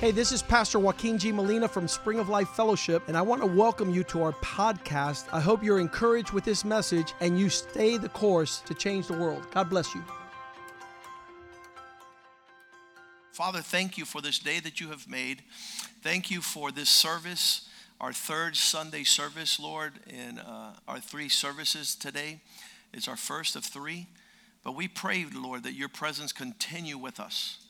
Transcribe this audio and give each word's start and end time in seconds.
Hey, 0.00 0.12
this 0.12 0.30
is 0.30 0.42
Pastor 0.42 0.78
Joaquin 0.78 1.18
G. 1.18 1.32
Molina 1.32 1.66
from 1.66 1.88
Spring 1.88 2.20
of 2.20 2.28
Life 2.28 2.50
Fellowship, 2.50 3.08
and 3.08 3.16
I 3.16 3.22
want 3.22 3.42
to 3.42 3.48
welcome 3.48 3.92
you 3.92 4.04
to 4.04 4.22
our 4.22 4.32
podcast. 4.34 5.24
I 5.32 5.40
hope 5.40 5.60
you're 5.60 5.80
encouraged 5.80 6.30
with 6.30 6.44
this 6.44 6.64
message 6.64 7.14
and 7.20 7.36
you 7.36 7.48
stay 7.48 7.96
the 7.96 8.08
course 8.08 8.60
to 8.66 8.74
change 8.74 9.08
the 9.08 9.18
world. 9.18 9.44
God 9.50 9.68
bless 9.68 9.96
you. 9.96 10.04
Father, 13.32 13.58
thank 13.58 13.98
you 13.98 14.04
for 14.04 14.20
this 14.20 14.38
day 14.38 14.60
that 14.60 14.78
you 14.78 14.90
have 14.90 15.10
made. 15.10 15.42
Thank 16.00 16.30
you 16.30 16.42
for 16.42 16.70
this 16.70 16.88
service, 16.88 17.68
our 18.00 18.12
third 18.12 18.54
Sunday 18.54 19.02
service, 19.02 19.58
Lord, 19.58 19.94
in 20.06 20.38
uh, 20.38 20.74
our 20.86 21.00
three 21.00 21.28
services 21.28 21.96
today. 21.96 22.38
It's 22.94 23.08
our 23.08 23.16
first 23.16 23.56
of 23.56 23.64
three. 23.64 24.06
But 24.62 24.76
we 24.76 24.86
pray, 24.86 25.26
Lord, 25.34 25.64
that 25.64 25.74
your 25.74 25.88
presence 25.88 26.32
continue 26.32 26.98
with 26.98 27.18
us. 27.18 27.64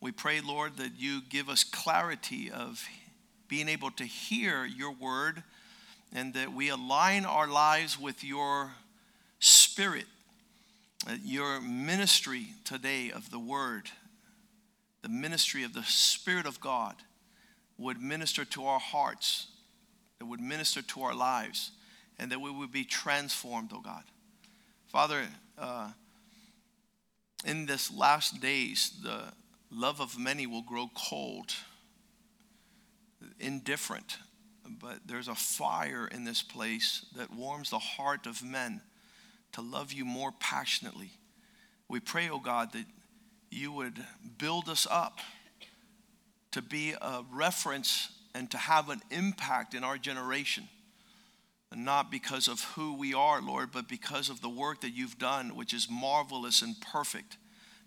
We 0.00 0.12
pray, 0.12 0.40
Lord, 0.40 0.76
that 0.76 0.92
you 0.96 1.20
give 1.28 1.48
us 1.48 1.64
clarity 1.64 2.50
of 2.50 2.84
being 3.48 3.68
able 3.68 3.90
to 3.92 4.04
hear 4.04 4.64
your 4.64 4.92
word 4.92 5.42
and 6.14 6.34
that 6.34 6.52
we 6.52 6.68
align 6.68 7.24
our 7.24 7.48
lives 7.48 7.98
with 7.98 8.22
your 8.22 8.72
spirit, 9.38 10.06
your 11.22 11.60
ministry 11.60 12.48
today 12.64 13.10
of 13.10 13.30
the 13.30 13.38
word, 13.38 13.90
the 15.02 15.08
ministry 15.08 15.62
of 15.62 15.72
the 15.72 15.82
Spirit 15.84 16.46
of 16.46 16.60
God 16.60 16.96
would 17.78 18.00
minister 18.00 18.44
to 18.44 18.64
our 18.64 18.80
hearts, 18.80 19.48
that 20.18 20.26
would 20.26 20.40
minister 20.40 20.82
to 20.82 21.02
our 21.02 21.14
lives, 21.14 21.72
and 22.18 22.32
that 22.32 22.40
we 22.40 22.50
would 22.50 22.72
be 22.72 22.84
transformed, 22.84 23.70
oh 23.74 23.80
God. 23.80 24.02
Father, 24.86 25.24
uh, 25.58 25.90
in 27.44 27.66
this 27.66 27.92
last 27.92 28.40
days, 28.40 28.92
the 29.02 29.32
love 29.70 30.00
of 30.00 30.18
many 30.18 30.46
will 30.46 30.62
grow 30.62 30.90
cold, 30.94 31.54
indifferent, 33.40 34.18
but 34.68 35.00
there's 35.06 35.28
a 35.28 35.34
fire 35.34 36.08
in 36.10 36.24
this 36.24 36.42
place 36.42 37.06
that 37.16 37.32
warms 37.32 37.70
the 37.70 37.78
heart 37.78 38.26
of 38.26 38.42
men 38.42 38.80
to 39.52 39.62
love 39.62 39.92
you 39.92 40.04
more 40.04 40.32
passionately. 40.38 41.10
We 41.88 42.00
pray, 42.00 42.28
oh 42.30 42.40
God, 42.40 42.72
that 42.72 42.84
you 43.50 43.72
would 43.72 44.04
build 44.38 44.68
us 44.68 44.86
up 44.90 45.20
to 46.52 46.62
be 46.62 46.94
a 47.00 47.22
reference 47.32 48.10
and 48.34 48.50
to 48.50 48.58
have 48.58 48.90
an 48.90 49.00
impact 49.10 49.74
in 49.74 49.84
our 49.84 49.98
generation. 49.98 50.68
And 51.72 51.84
not 51.84 52.10
because 52.10 52.48
of 52.48 52.62
who 52.74 52.94
we 52.94 53.14
are, 53.14 53.40
Lord, 53.40 53.70
but 53.72 53.88
because 53.88 54.30
of 54.30 54.40
the 54.40 54.48
work 54.48 54.82
that 54.82 54.90
you've 54.90 55.18
done, 55.18 55.56
which 55.56 55.72
is 55.74 55.88
marvelous 55.90 56.62
and 56.62 56.74
perfect. 56.80 57.36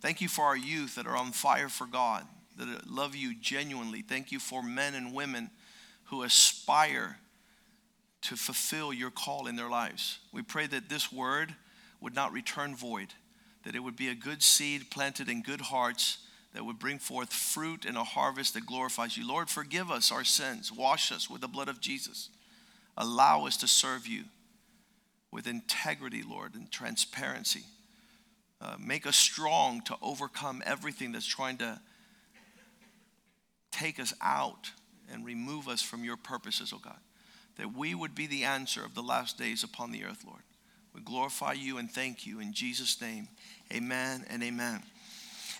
Thank 0.01 0.21
you 0.21 0.27
for 0.27 0.45
our 0.45 0.57
youth 0.57 0.95
that 0.95 1.07
are 1.07 1.17
on 1.17 1.31
fire 1.31 1.69
for 1.69 1.85
God, 1.85 2.25
that 2.57 2.89
love 2.89 3.15
you 3.15 3.35
genuinely. 3.35 4.01
Thank 4.01 4.31
you 4.31 4.39
for 4.39 4.63
men 4.63 4.95
and 4.95 5.13
women 5.13 5.49
who 6.05 6.23
aspire 6.23 7.17
to 8.21 8.35
fulfill 8.35 8.91
your 8.91 9.11
call 9.11 9.47
in 9.47 9.55
their 9.55 9.69
lives. 9.69 10.19
We 10.31 10.41
pray 10.41 10.67
that 10.67 10.89
this 10.89 11.11
word 11.11 11.55
would 12.01 12.15
not 12.15 12.33
return 12.33 12.75
void, 12.75 13.13
that 13.63 13.75
it 13.75 13.79
would 13.79 13.95
be 13.95 14.09
a 14.09 14.15
good 14.15 14.41
seed 14.41 14.89
planted 14.89 15.29
in 15.29 15.41
good 15.41 15.61
hearts 15.61 16.19
that 16.53 16.65
would 16.65 16.79
bring 16.79 16.99
forth 16.99 17.31
fruit 17.31 17.85
and 17.85 17.97
a 17.97 18.03
harvest 18.03 18.53
that 18.53 18.65
glorifies 18.65 19.17
you. 19.17 19.27
Lord, 19.27 19.49
forgive 19.49 19.91
us 19.91 20.11
our 20.11 20.23
sins, 20.23 20.71
wash 20.71 21.11
us 21.11 21.29
with 21.29 21.41
the 21.41 21.47
blood 21.47 21.69
of 21.69 21.79
Jesus. 21.79 22.29
Allow 22.97 23.45
us 23.45 23.55
to 23.57 23.67
serve 23.67 24.07
you 24.07 24.23
with 25.31 25.47
integrity, 25.47 26.23
Lord, 26.27 26.55
and 26.55 26.71
transparency. 26.71 27.63
Uh, 28.61 28.75
make 28.79 29.07
us 29.07 29.15
strong 29.15 29.81
to 29.81 29.95
overcome 30.01 30.61
everything 30.65 31.11
that's 31.11 31.25
trying 31.25 31.57
to 31.57 31.79
take 33.71 33.99
us 33.99 34.13
out 34.21 34.71
and 35.11 35.25
remove 35.25 35.67
us 35.67 35.81
from 35.81 36.03
your 36.03 36.17
purposes, 36.17 36.73
oh 36.75 36.79
God. 36.83 36.99
That 37.57 37.75
we 37.75 37.95
would 37.95 38.15
be 38.15 38.27
the 38.27 38.43
answer 38.43 38.83
of 38.83 38.95
the 38.95 39.01
last 39.01 39.37
days 39.37 39.63
upon 39.63 39.91
the 39.91 40.03
earth, 40.03 40.23
Lord. 40.25 40.41
We 40.93 41.01
glorify 41.01 41.53
you 41.53 41.77
and 41.77 41.89
thank 41.89 42.25
you 42.25 42.39
in 42.39 42.53
Jesus' 42.53 42.99
name. 43.01 43.29
Amen 43.73 44.25
and 44.29 44.43
amen. 44.43 44.83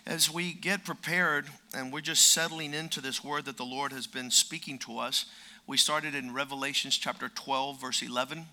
As 0.06 0.30
we 0.30 0.52
get 0.52 0.84
prepared 0.84 1.46
and 1.74 1.92
we're 1.92 2.00
just 2.00 2.28
settling 2.28 2.74
into 2.74 3.00
this 3.00 3.22
word 3.22 3.44
that 3.44 3.56
the 3.56 3.64
Lord 3.64 3.92
has 3.92 4.06
been 4.06 4.30
speaking 4.30 4.78
to 4.80 4.98
us, 4.98 5.26
we 5.66 5.76
started 5.76 6.14
in 6.14 6.34
Revelations 6.34 6.96
chapter 6.96 7.28
12, 7.28 7.80
verse 7.80 8.02
11. 8.02 8.46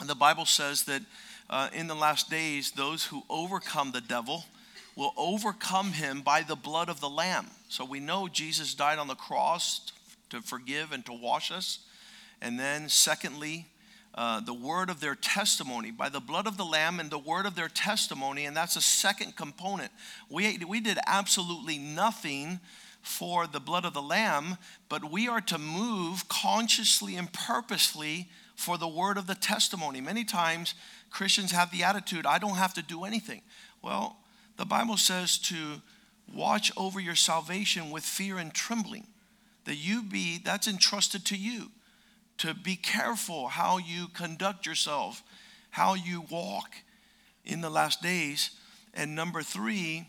And 0.00 0.08
the 0.08 0.14
Bible 0.14 0.46
says 0.46 0.84
that 0.84 1.02
uh, 1.50 1.68
in 1.72 1.86
the 1.86 1.94
last 1.94 2.30
days, 2.30 2.72
those 2.72 3.04
who 3.04 3.22
overcome 3.28 3.92
the 3.92 4.00
devil 4.00 4.44
will 4.96 5.12
overcome 5.16 5.92
him 5.92 6.20
by 6.20 6.42
the 6.42 6.56
blood 6.56 6.88
of 6.88 7.00
the 7.00 7.08
Lamb. 7.08 7.46
So 7.68 7.84
we 7.84 8.00
know 8.00 8.28
Jesus 8.28 8.74
died 8.74 8.98
on 8.98 9.06
the 9.06 9.14
cross 9.14 9.92
to 10.30 10.40
forgive 10.40 10.92
and 10.92 11.06
to 11.06 11.12
wash 11.12 11.50
us. 11.52 11.78
And 12.42 12.58
then, 12.58 12.88
secondly, 12.88 13.66
uh, 14.14 14.40
the 14.40 14.54
word 14.54 14.90
of 14.90 15.00
their 15.00 15.14
testimony, 15.14 15.92
by 15.92 16.08
the 16.08 16.20
blood 16.20 16.46
of 16.48 16.56
the 16.56 16.64
Lamb 16.64 16.98
and 16.98 17.10
the 17.10 17.18
word 17.18 17.46
of 17.46 17.54
their 17.54 17.68
testimony. 17.68 18.44
And 18.44 18.56
that's 18.56 18.76
a 18.76 18.80
second 18.80 19.36
component. 19.36 19.92
We, 20.28 20.58
we 20.68 20.80
did 20.80 20.98
absolutely 21.06 21.78
nothing 21.78 22.58
for 23.00 23.46
the 23.46 23.60
blood 23.60 23.84
of 23.84 23.94
the 23.94 24.02
Lamb, 24.02 24.58
but 24.88 25.10
we 25.10 25.28
are 25.28 25.40
to 25.42 25.58
move 25.58 26.28
consciously 26.28 27.14
and 27.14 27.32
purposefully 27.32 28.28
for 28.58 28.76
the 28.76 28.88
word 28.88 29.16
of 29.16 29.28
the 29.28 29.36
testimony. 29.36 30.00
Many 30.00 30.24
times, 30.24 30.74
Christians 31.10 31.52
have 31.52 31.70
the 31.70 31.84
attitude, 31.84 32.26
I 32.26 32.40
don't 32.40 32.56
have 32.56 32.74
to 32.74 32.82
do 32.82 33.04
anything. 33.04 33.42
Well, 33.82 34.16
the 34.56 34.66
Bible 34.66 34.96
says 34.96 35.38
to 35.38 35.80
watch 36.34 36.72
over 36.76 36.98
your 36.98 37.14
salvation 37.14 37.92
with 37.92 38.04
fear 38.04 38.36
and 38.36 38.52
trembling. 38.52 39.06
That 39.64 39.76
you 39.76 40.02
be, 40.02 40.40
that's 40.44 40.66
entrusted 40.66 41.24
to 41.26 41.36
you. 41.36 41.70
To 42.38 42.52
be 42.52 42.74
careful 42.74 43.46
how 43.46 43.78
you 43.78 44.08
conduct 44.08 44.66
yourself, 44.66 45.22
how 45.70 45.94
you 45.94 46.24
walk 46.28 46.74
in 47.44 47.60
the 47.60 47.70
last 47.70 48.02
days. 48.02 48.50
And 48.92 49.14
number 49.14 49.42
three, 49.42 50.08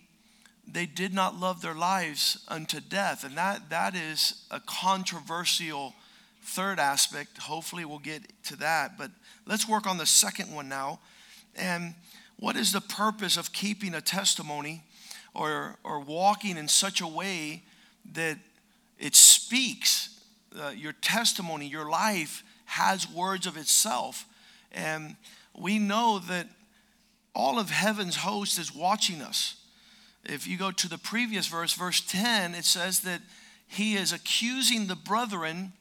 they 0.67 0.87
did 0.87 1.13
not 1.13 1.39
love 1.39 1.61
their 1.61 1.75
lives 1.75 2.43
unto 2.47 2.79
death. 2.79 3.23
And 3.23 3.37
that, 3.37 3.69
that 3.69 3.95
is 3.95 4.45
a 4.49 4.59
controversial 4.59 5.93
third 6.41 6.79
aspect. 6.79 7.37
Hopefully, 7.37 7.85
we'll 7.85 7.99
get 7.99 8.21
to 8.45 8.55
that. 8.57 8.97
But 8.97 9.11
let's 9.45 9.67
work 9.67 9.87
on 9.87 9.97
the 9.97 10.05
second 10.05 10.53
one 10.53 10.69
now. 10.69 10.99
And 11.55 11.93
what 12.37 12.55
is 12.55 12.71
the 12.71 12.81
purpose 12.81 13.37
of 13.37 13.51
keeping 13.51 13.93
a 13.93 14.01
testimony 14.01 14.83
or, 15.33 15.77
or 15.83 15.99
walking 15.99 16.57
in 16.57 16.67
such 16.67 17.01
a 17.01 17.07
way 17.07 17.63
that 18.13 18.37
it 18.97 19.15
speaks? 19.15 20.19
Uh, 20.59 20.69
your 20.69 20.93
testimony, 20.93 21.67
your 21.67 21.89
life 21.89 22.43
has 22.65 23.09
words 23.09 23.45
of 23.45 23.57
itself. 23.57 24.25
And 24.71 25.15
we 25.57 25.79
know 25.79 26.19
that 26.27 26.47
all 27.35 27.59
of 27.59 27.69
heaven's 27.69 28.17
host 28.17 28.57
is 28.57 28.73
watching 28.73 29.21
us. 29.21 29.55
If 30.25 30.47
you 30.47 30.57
go 30.57 30.71
to 30.71 30.89
the 30.89 30.97
previous 30.97 31.47
verse, 31.47 31.73
verse 31.73 32.01
10, 32.01 32.53
it 32.55 32.65
says 32.65 33.01
that 33.01 33.21
he 33.67 33.95
is 33.95 34.11
accusing 34.11 34.87
the 34.87 34.95
brethren 34.95 35.73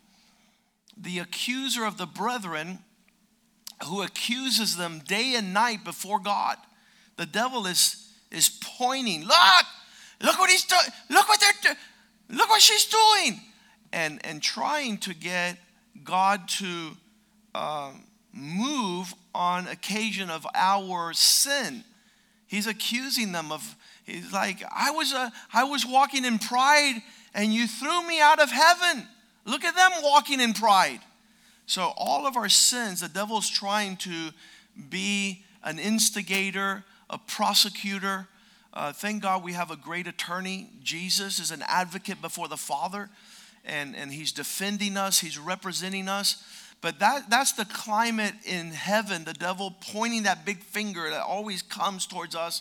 the 1.00 1.18
accuser 1.18 1.84
of 1.84 1.96
the 1.96 2.06
brethren 2.06 2.80
who 3.84 4.02
accuses 4.02 4.76
them 4.76 5.00
day 5.06 5.34
and 5.36 5.54
night 5.54 5.84
before 5.84 6.18
God. 6.18 6.56
The 7.16 7.26
devil 7.26 7.66
is, 7.66 8.12
is 8.30 8.48
pointing, 8.48 9.22
look, 9.24 9.66
look 10.22 10.38
what 10.38 10.50
he's 10.50 10.64
doing, 10.64 10.82
look 11.10 11.28
what 11.28 11.40
they're 11.40 11.52
doing. 11.62 11.76
look 12.30 12.48
what 12.48 12.60
she's 12.60 12.86
doing. 12.86 13.40
And, 13.92 14.20
and 14.24 14.42
trying 14.42 14.98
to 14.98 15.14
get 15.14 15.56
God 16.04 16.48
to 16.48 16.90
um, 17.54 18.04
move 18.32 19.14
on 19.34 19.66
occasion 19.68 20.30
of 20.30 20.46
our 20.54 21.12
sin. 21.14 21.84
He's 22.46 22.66
accusing 22.66 23.32
them 23.32 23.52
of, 23.52 23.76
he's 24.04 24.32
like, 24.32 24.62
I 24.74 24.90
was, 24.90 25.12
a, 25.12 25.32
I 25.52 25.64
was 25.64 25.86
walking 25.86 26.24
in 26.24 26.38
pride 26.38 27.02
and 27.34 27.52
you 27.52 27.66
threw 27.66 28.06
me 28.06 28.20
out 28.20 28.40
of 28.40 28.50
heaven. 28.50 29.06
Look 29.48 29.64
at 29.64 29.74
them 29.74 29.92
walking 30.02 30.40
in 30.40 30.52
pride. 30.52 31.00
So, 31.64 31.94
all 31.96 32.26
of 32.26 32.36
our 32.36 32.50
sins, 32.50 33.00
the 33.00 33.08
devil's 33.08 33.48
trying 33.48 33.96
to 33.98 34.30
be 34.90 35.42
an 35.64 35.78
instigator, 35.78 36.84
a 37.08 37.16
prosecutor. 37.16 38.28
Uh, 38.74 38.92
thank 38.92 39.22
God 39.22 39.42
we 39.42 39.54
have 39.54 39.70
a 39.70 39.76
great 39.76 40.06
attorney. 40.06 40.68
Jesus 40.82 41.38
is 41.38 41.50
an 41.50 41.62
advocate 41.66 42.20
before 42.20 42.48
the 42.48 42.58
Father, 42.58 43.08
and, 43.64 43.96
and 43.96 44.12
he's 44.12 44.32
defending 44.32 44.98
us, 44.98 45.20
he's 45.20 45.38
representing 45.38 46.08
us. 46.08 46.44
But 46.82 46.98
that, 46.98 47.30
that's 47.30 47.52
the 47.52 47.64
climate 47.64 48.34
in 48.44 48.72
heaven, 48.72 49.24
the 49.24 49.32
devil 49.32 49.74
pointing 49.80 50.24
that 50.24 50.44
big 50.44 50.62
finger 50.62 51.08
that 51.08 51.22
always 51.22 51.62
comes 51.62 52.06
towards 52.06 52.36
us. 52.36 52.60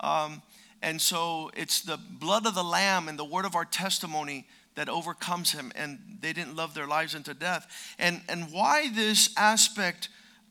Um, 0.00 0.40
and 0.80 1.00
so 1.00 1.50
it's 1.54 1.82
the 1.82 1.98
blood 1.98 2.46
of 2.46 2.54
the 2.54 2.64
Lamb 2.64 3.08
and 3.08 3.18
the 3.18 3.24
word 3.24 3.44
of 3.44 3.54
our 3.54 3.66
testimony 3.66 4.46
that 4.74 4.88
overcomes 4.88 5.52
him 5.52 5.72
and 5.74 5.98
they 6.20 6.32
didn't 6.32 6.56
love 6.56 6.74
their 6.74 6.86
lives 6.86 7.14
unto 7.14 7.34
death 7.34 7.94
and 7.98 8.20
and 8.28 8.52
why 8.52 8.88
this 8.92 9.32
aspect 9.36 10.08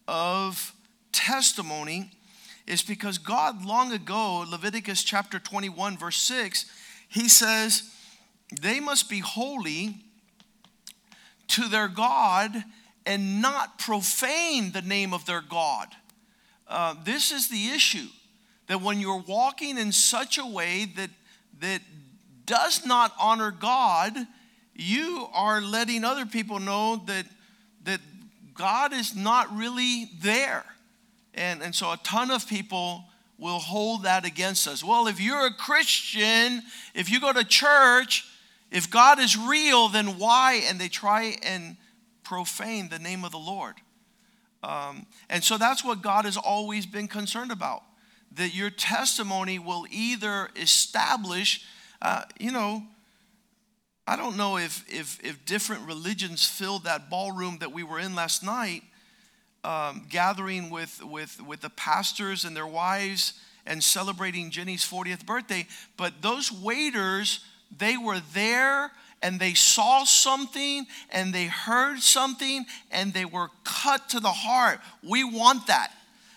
of 0.08 0.74
testimony 1.12 2.12
is 2.68 2.82
because 2.82 3.18
god 3.18 3.66
long 3.66 3.92
ago 3.92 4.46
leviticus 4.50 5.04
chapter 5.04 5.40
21 5.40 5.98
verse 5.98 6.18
6 6.18 6.66
he 7.08 7.28
says 7.28 7.84
they 8.62 8.80
must 8.80 9.10
be 9.10 9.20
holy 9.20 9.96
to 11.52 11.68
their 11.68 11.88
God 11.88 12.64
and 13.06 13.42
not 13.42 13.78
profane 13.78 14.72
the 14.72 14.82
name 14.82 15.14
of 15.14 15.26
their 15.26 15.42
God. 15.42 15.88
Uh, 16.68 16.96
this 17.04 17.32
is 17.32 17.50
the 17.50 17.70
issue 17.70 18.08
that 18.68 18.82
when 18.82 19.00
you're 19.00 19.24
walking 19.28 19.78
in 19.78 19.92
such 19.92 20.38
a 20.38 20.46
way 20.46 20.86
that, 20.96 21.10
that 21.60 21.82
does 22.52 22.86
not 22.86 23.14
honor 23.18 23.50
God, 23.50 24.14
you 24.76 25.26
are 25.34 25.62
letting 25.62 26.04
other 26.04 26.26
people 26.26 26.60
know 26.60 27.02
that, 27.06 27.26
that 27.86 28.02
God 28.54 28.92
is 28.92 29.16
not 29.16 29.56
really 29.56 30.10
there. 30.22 30.66
And, 31.34 31.62
and 31.62 31.74
so 31.74 31.94
a 31.94 31.98
ton 32.04 32.30
of 32.30 32.46
people 32.50 33.06
will 33.38 33.60
hold 33.60 34.04
that 34.04 34.26
against 34.26 34.68
us. 34.68 34.84
Well, 34.84 35.08
if 35.08 35.22
you're 35.22 35.46
a 35.46 35.54
Christian, 35.54 36.62
if 36.94 37.10
you 37.10 37.22
go 37.22 37.32
to 37.32 37.46
church, 37.46 38.28
if 38.70 38.92
God 38.92 39.18
is 39.20 39.38
real, 39.38 39.88
then 39.88 40.18
why? 40.18 40.62
And 40.68 40.78
they 40.78 40.90
try 40.90 41.38
and 41.44 41.78
profane 42.26 42.90
the 42.90 43.00
name 43.00 43.24
of 43.24 43.32
the 43.32 43.40
Lord. 43.40 43.76
Um, 44.62 45.06
and 45.30 45.42
so 45.42 45.58
that's 45.58 45.86
what 45.86 46.02
God 46.02 46.26
has 46.26 46.36
always 46.36 46.86
been 46.86 47.08
concerned 47.08 47.52
about 47.52 47.84
that 48.34 48.54
your 48.54 48.70
testimony 48.70 49.58
will 49.58 49.86
either 49.92 50.50
establish, 50.56 51.66
uh, 52.02 52.24
you 52.40 52.52
know, 52.52 52.84
I 54.08 54.16
don't 54.16 54.36
know 54.36 54.58
if, 54.58 54.84
if, 54.88 55.24
if 55.24 55.46
different 55.46 55.88
religions 55.88 56.46
filled 56.46 56.86
that 56.86 57.10
ballroom 57.10 57.60
that 57.60 57.72
we 57.72 57.84
were 57.84 58.00
in 58.00 58.16
last 58.16 58.44
night, 58.44 58.84
um, 59.64 60.08
gathering 60.10 60.70
with, 60.70 61.04
with, 61.04 61.42
with 61.46 61.62
the 61.62 61.70
pastors 61.70 62.44
and 62.44 62.56
their 62.56 62.68
wives 62.68 63.34
and 63.66 63.84
celebrating 63.84 64.50
Jenny's 64.50 64.84
40th 64.84 65.26
birthday, 65.26 65.68
but 65.98 66.22
those 66.22 66.52
waiters, 66.52 67.42
they 67.78 67.96
were 67.96 68.20
there 68.34 68.92
and 69.22 69.40
they 69.40 69.54
saw 69.54 70.04
something 70.04 70.88
and 71.12 71.32
they 71.32 71.46
heard 71.46 72.00
something 72.00 72.66
and 72.90 73.14
they 73.14 73.26
were 73.26 73.50
cut 73.64 74.10
to 74.10 74.20
the 74.20 74.32
heart. 74.32 74.80
We 75.08 75.24
want 75.24 75.68
that. 75.68 75.92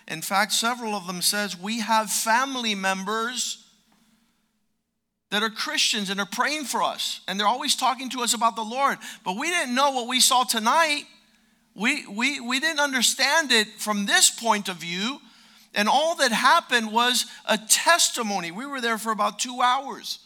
In 0.07 0.21
fact, 0.21 0.51
several 0.51 0.93
of 0.93 1.07
them 1.07 1.23
says 1.23 1.59
we 1.59 1.79
have 1.79 2.11
family 2.11 2.75
members 2.75 3.64
that 5.31 5.43
are 5.43 5.49
Christians 5.49 6.09
and 6.09 6.19
are 6.19 6.27
praying 6.27 6.65
for 6.65 6.83
us 6.83 7.21
and 7.27 7.39
they're 7.39 7.47
always 7.47 7.75
talking 7.75 8.09
to 8.11 8.21
us 8.21 8.33
about 8.33 8.55
the 8.55 8.63
Lord. 8.63 8.97
But 9.23 9.37
we 9.37 9.49
didn't 9.49 9.75
know 9.75 9.91
what 9.91 10.07
we 10.07 10.19
saw 10.19 10.43
tonight. 10.43 11.03
We, 11.75 12.05
we, 12.07 12.39
we 12.39 12.59
didn't 12.59 12.79
understand 12.79 13.51
it 13.51 13.67
from 13.79 14.05
this 14.05 14.29
point 14.29 14.69
of 14.69 14.77
view. 14.77 15.19
And 15.73 15.89
all 15.89 16.15
that 16.15 16.31
happened 16.31 16.91
was 16.91 17.25
a 17.45 17.57
testimony. 17.57 18.51
We 18.51 18.65
were 18.65 18.79
there 18.79 18.97
for 18.97 19.11
about 19.11 19.39
two 19.39 19.61
hours. 19.61 20.19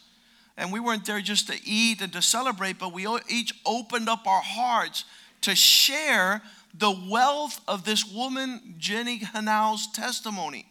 And 0.56 0.72
we 0.72 0.78
weren't 0.78 1.06
there 1.06 1.20
just 1.20 1.48
to 1.48 1.58
eat 1.64 2.02
and 2.02 2.12
to 2.12 2.22
celebrate, 2.22 2.78
but 2.78 2.92
we 2.92 3.06
each 3.28 3.52
opened 3.64 4.08
up 4.08 4.26
our 4.26 4.42
hearts 4.42 5.04
to 5.40 5.56
share 5.56 6.42
the 6.74 6.94
wealth 7.08 7.60
of 7.66 7.84
this 7.84 8.04
woman, 8.04 8.74
Jenny 8.78 9.20
Hanau's 9.20 9.90
testimony, 9.90 10.66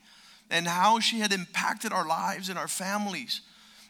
and 0.49 0.67
how 0.67 0.99
she 0.99 1.19
had 1.19 1.33
impacted 1.33 1.91
our 1.91 2.07
lives 2.07 2.49
and 2.49 2.57
our 2.57 2.67
families, 2.67 3.41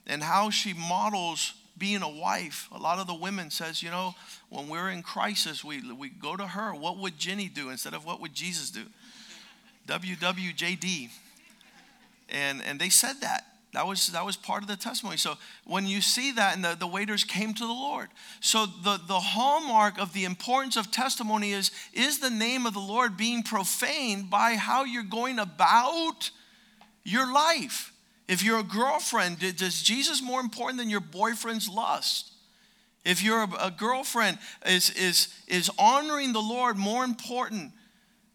and 0.09 0.23
how 0.23 0.49
she 0.49 0.73
models 0.73 1.53
being 1.77 2.01
a 2.01 2.09
wife. 2.09 2.67
A 2.73 2.77
lot 2.77 2.99
of 2.99 3.07
the 3.07 3.13
women 3.13 3.51
says, 3.51 3.81
you 3.81 3.89
know, 3.89 4.15
when 4.49 4.67
we're 4.67 4.89
in 4.89 5.01
crisis, 5.01 5.63
we, 5.63 5.89
we 5.93 6.09
go 6.09 6.35
to 6.35 6.47
her. 6.47 6.73
What 6.73 6.97
would 6.97 7.17
Jenny 7.17 7.47
do 7.47 7.69
instead 7.69 7.93
of 7.93 8.05
what 8.05 8.19
would 8.19 8.33
Jesus 8.33 8.69
do? 8.69 8.83
WWJD. 9.87 11.09
And, 12.27 12.61
and 12.61 12.79
they 12.79 12.89
said 12.89 13.21
that. 13.21 13.45
That 13.73 13.85
was, 13.85 14.07
that 14.07 14.25
was 14.25 14.35
part 14.35 14.63
of 14.63 14.67
the 14.67 14.75
testimony. 14.75 15.17
So 15.17 15.35
when 15.63 15.85
you 15.85 16.01
see 16.01 16.31
that, 16.31 16.55
and 16.55 16.65
the, 16.65 16.75
the 16.77 16.87
waiters 16.87 17.23
came 17.23 17.53
to 17.53 17.65
the 17.65 17.71
Lord. 17.71 18.09
So 18.41 18.65
the, 18.65 18.99
the 19.07 19.19
hallmark 19.19 19.99
of 19.99 20.13
the 20.13 20.25
importance 20.25 20.75
of 20.75 20.91
testimony 20.91 21.51
is 21.51 21.69
is 21.93 22.17
the 22.17 22.31
name 22.31 22.65
of 22.65 22.73
the 22.73 22.79
Lord 22.79 23.15
being 23.15 23.43
profaned 23.43 24.31
by 24.31 24.55
how 24.55 24.85
you're 24.85 25.03
going 25.03 25.37
about 25.37 26.31
your 27.03 27.31
life? 27.31 27.93
If 28.29 28.43
you're 28.43 28.59
a 28.59 28.63
girlfriend, 28.63 29.41
is 29.41 29.81
Jesus 29.81 30.21
more 30.21 30.39
important 30.39 30.77
than 30.77 30.87
your 30.87 30.99
boyfriend's 30.99 31.67
lust? 31.67 32.31
If 33.03 33.23
you're 33.23 33.41
a, 33.41 33.49
a 33.59 33.71
girlfriend, 33.71 34.37
is, 34.67 34.91
is, 34.91 35.29
is 35.47 35.71
honoring 35.79 36.31
the 36.31 36.39
Lord 36.39 36.77
more 36.77 37.03
important 37.03 37.71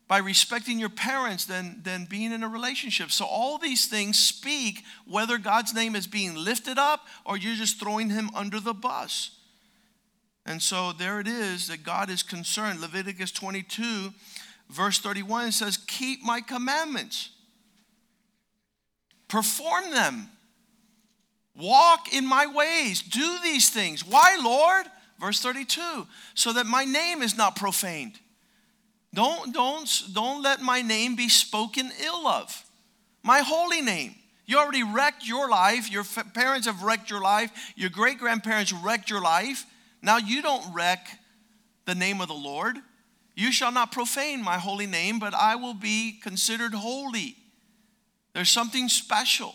by 0.08 0.18
respecting 0.18 0.80
your 0.80 0.88
parents 0.88 1.44
than, 1.44 1.80
than 1.84 2.06
being 2.06 2.32
in 2.32 2.42
a 2.42 2.48
relationship. 2.48 3.12
So, 3.12 3.24
all 3.24 3.56
these 3.56 3.86
things 3.86 4.18
speak 4.18 4.82
whether 5.06 5.38
God's 5.38 5.72
name 5.72 5.94
is 5.94 6.08
being 6.08 6.34
lifted 6.34 6.76
up 6.76 7.06
or 7.24 7.36
you're 7.36 7.54
just 7.54 7.78
throwing 7.78 8.10
him 8.10 8.30
under 8.34 8.58
the 8.58 8.74
bus. 8.74 9.38
And 10.44 10.60
so, 10.60 10.90
there 10.90 11.20
it 11.20 11.28
is 11.28 11.68
that 11.68 11.84
God 11.84 12.10
is 12.10 12.24
concerned. 12.24 12.80
Leviticus 12.80 13.30
22, 13.30 14.12
verse 14.70 14.98
31 14.98 15.52
says, 15.52 15.76
Keep 15.76 16.24
my 16.24 16.40
commandments, 16.40 17.30
perform 19.34 19.90
them, 19.90 20.28
walk 21.56 22.14
in 22.14 22.24
my 22.24 22.46
ways, 22.46 23.02
do 23.02 23.38
these 23.42 23.68
things. 23.68 24.06
Why, 24.06 24.38
Lord? 24.40 24.86
Verse 25.18 25.40
32 25.40 26.06
so 26.34 26.52
that 26.52 26.66
my 26.66 26.84
name 26.84 27.20
is 27.20 27.36
not 27.36 27.56
profaned. 27.56 28.12
Don't, 29.12 29.52
don't, 29.52 29.88
don't 30.12 30.42
let 30.42 30.60
my 30.60 30.82
name 30.82 31.16
be 31.16 31.28
spoken 31.28 31.90
ill 32.04 32.28
of. 32.28 32.64
My 33.24 33.40
holy 33.40 33.80
name. 33.80 34.14
You 34.46 34.58
already 34.58 34.82
wrecked 34.82 35.26
your 35.26 35.48
life. 35.48 35.90
Your 35.90 36.04
parents 36.34 36.66
have 36.66 36.82
wrecked 36.82 37.10
your 37.10 37.20
life. 37.20 37.50
Your 37.76 37.90
great 37.90 38.18
grandparents 38.18 38.72
wrecked 38.72 39.10
your 39.10 39.22
life. 39.22 39.66
Now 40.02 40.18
you 40.18 40.42
don't 40.42 40.72
wreck 40.72 41.18
the 41.86 41.94
name 41.94 42.20
of 42.20 42.28
the 42.28 42.34
Lord. 42.34 42.76
You 43.34 43.50
shall 43.50 43.72
not 43.72 43.90
profane 43.90 44.44
my 44.44 44.58
holy 44.58 44.86
name, 44.86 45.18
but 45.18 45.34
I 45.34 45.56
will 45.56 45.74
be 45.74 46.20
considered 46.22 46.74
holy. 46.74 47.36
There's 48.34 48.50
something 48.50 48.88
special 48.88 49.54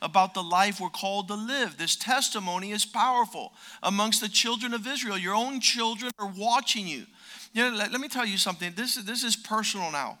about 0.00 0.34
the 0.34 0.42
life 0.42 0.80
we're 0.80 0.90
called 0.90 1.28
to 1.28 1.34
live. 1.34 1.76
This 1.76 1.96
testimony 1.96 2.70
is 2.72 2.84
powerful 2.84 3.52
amongst 3.82 4.20
the 4.20 4.28
children 4.28 4.74
of 4.74 4.86
Israel. 4.86 5.18
Your 5.18 5.34
own 5.34 5.60
children 5.60 6.10
are 6.18 6.32
watching 6.36 6.86
you. 6.86 7.06
You 7.52 7.70
know, 7.70 7.76
let, 7.76 7.92
let 7.92 8.00
me 8.00 8.08
tell 8.08 8.26
you 8.26 8.38
something. 8.38 8.72
This, 8.74 8.96
this 8.96 9.22
is 9.22 9.36
personal 9.36 9.92
now. 9.92 10.18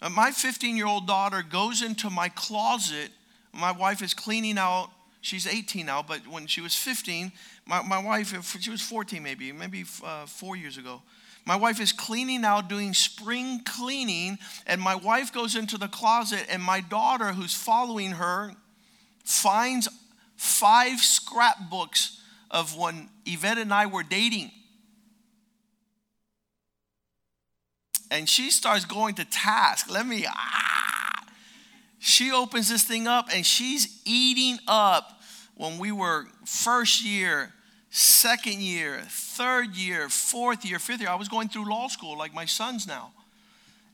Uh, 0.00 0.10
my 0.10 0.30
15 0.30 0.76
year 0.76 0.86
old 0.86 1.06
daughter 1.06 1.42
goes 1.42 1.82
into 1.82 2.10
my 2.10 2.28
closet. 2.30 3.10
My 3.52 3.72
wife 3.72 4.02
is 4.02 4.14
cleaning 4.14 4.58
out. 4.58 4.90
She's 5.22 5.46
18 5.46 5.86
now, 5.86 6.04
but 6.06 6.26
when 6.28 6.46
she 6.46 6.60
was 6.60 6.74
15, 6.76 7.32
my, 7.66 7.82
my 7.82 7.98
wife, 7.98 8.32
she 8.60 8.70
was 8.70 8.80
14 8.80 9.22
maybe, 9.22 9.50
maybe 9.50 9.84
uh, 10.04 10.26
four 10.26 10.54
years 10.54 10.78
ago. 10.78 11.02
My 11.46 11.56
wife 11.56 11.80
is 11.80 11.92
cleaning 11.92 12.44
out, 12.44 12.68
doing 12.68 12.92
spring 12.92 13.62
cleaning, 13.64 14.38
and 14.66 14.80
my 14.80 14.96
wife 14.96 15.32
goes 15.32 15.54
into 15.54 15.78
the 15.78 15.88
closet, 15.88 16.46
and 16.50 16.62
my 16.62 16.80
daughter, 16.80 17.32
who's 17.32 17.54
following 17.54 18.12
her, 18.12 18.54
finds 19.24 19.88
five 20.36 20.98
scrapbooks 21.00 22.20
of 22.50 22.76
when 22.76 23.08
Yvette 23.24 23.58
and 23.58 23.72
I 23.72 23.86
were 23.86 24.02
dating. 24.02 24.50
and 28.10 28.28
she 28.28 28.50
starts 28.50 28.84
going 28.84 29.14
to 29.16 29.24
task. 29.24 29.90
Let 29.90 30.06
me, 30.06 30.26
ah. 30.28 31.24
She 31.98 32.30
opens 32.30 32.68
this 32.68 32.84
thing 32.84 33.06
up 33.06 33.28
and 33.32 33.44
she's 33.44 34.00
eating 34.04 34.58
up 34.68 35.20
when 35.56 35.78
we 35.78 35.90
were 35.90 36.26
first 36.44 37.04
year, 37.04 37.52
second 37.90 38.60
year, 38.60 39.02
third 39.08 39.74
year, 39.74 40.08
fourth 40.08 40.64
year, 40.64 40.78
fifth 40.78 41.00
year. 41.00 41.10
I 41.10 41.14
was 41.14 41.28
going 41.28 41.48
through 41.48 41.68
law 41.68 41.88
school 41.88 42.16
like 42.18 42.34
my 42.34 42.44
sons 42.44 42.86
now. 42.86 43.12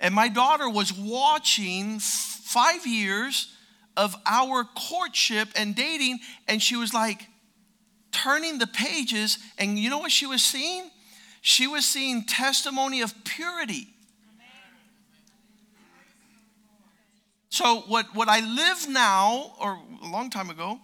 And 0.00 0.14
my 0.14 0.28
daughter 0.28 0.68
was 0.68 0.92
watching 0.92 1.98
five 2.00 2.86
years 2.86 3.54
of 3.96 4.16
our 4.26 4.64
courtship 4.64 5.48
and 5.54 5.76
dating, 5.76 6.18
and 6.48 6.60
she 6.60 6.76
was 6.76 6.92
like 6.92 7.26
turning 8.10 8.58
the 8.58 8.66
pages, 8.66 9.38
and 9.58 9.78
you 9.78 9.90
know 9.90 9.98
what 9.98 10.10
she 10.10 10.26
was 10.26 10.42
seeing? 10.42 10.90
She 11.40 11.66
was 11.66 11.84
seeing 11.84 12.24
testimony 12.24 13.00
of 13.00 13.12
purity. 13.24 13.88
So, 17.48 17.80
what, 17.86 18.14
what 18.14 18.28
I 18.28 18.40
live 18.40 18.88
now, 18.88 19.52
or 19.60 19.78
a 20.02 20.08
long 20.08 20.30
time 20.30 20.48
ago, 20.48 20.80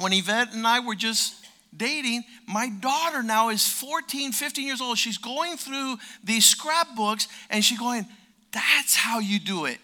when 0.00 0.12
Yvette 0.12 0.52
and 0.52 0.66
I 0.66 0.80
were 0.80 0.94
just 0.94 1.34
dating, 1.76 2.24
my 2.46 2.68
daughter 2.68 3.22
now 3.22 3.50
is 3.50 3.66
14, 3.66 4.32
15 4.32 4.66
years 4.66 4.80
old. 4.80 4.98
She's 4.98 5.18
going 5.18 5.56
through 5.56 5.98
these 6.24 6.46
scrapbooks 6.46 7.28
and 7.50 7.64
she's 7.64 7.78
going, 7.78 8.06
That's 8.52 8.96
how 8.96 9.18
you 9.18 9.38
do 9.38 9.66
it. 9.66 9.78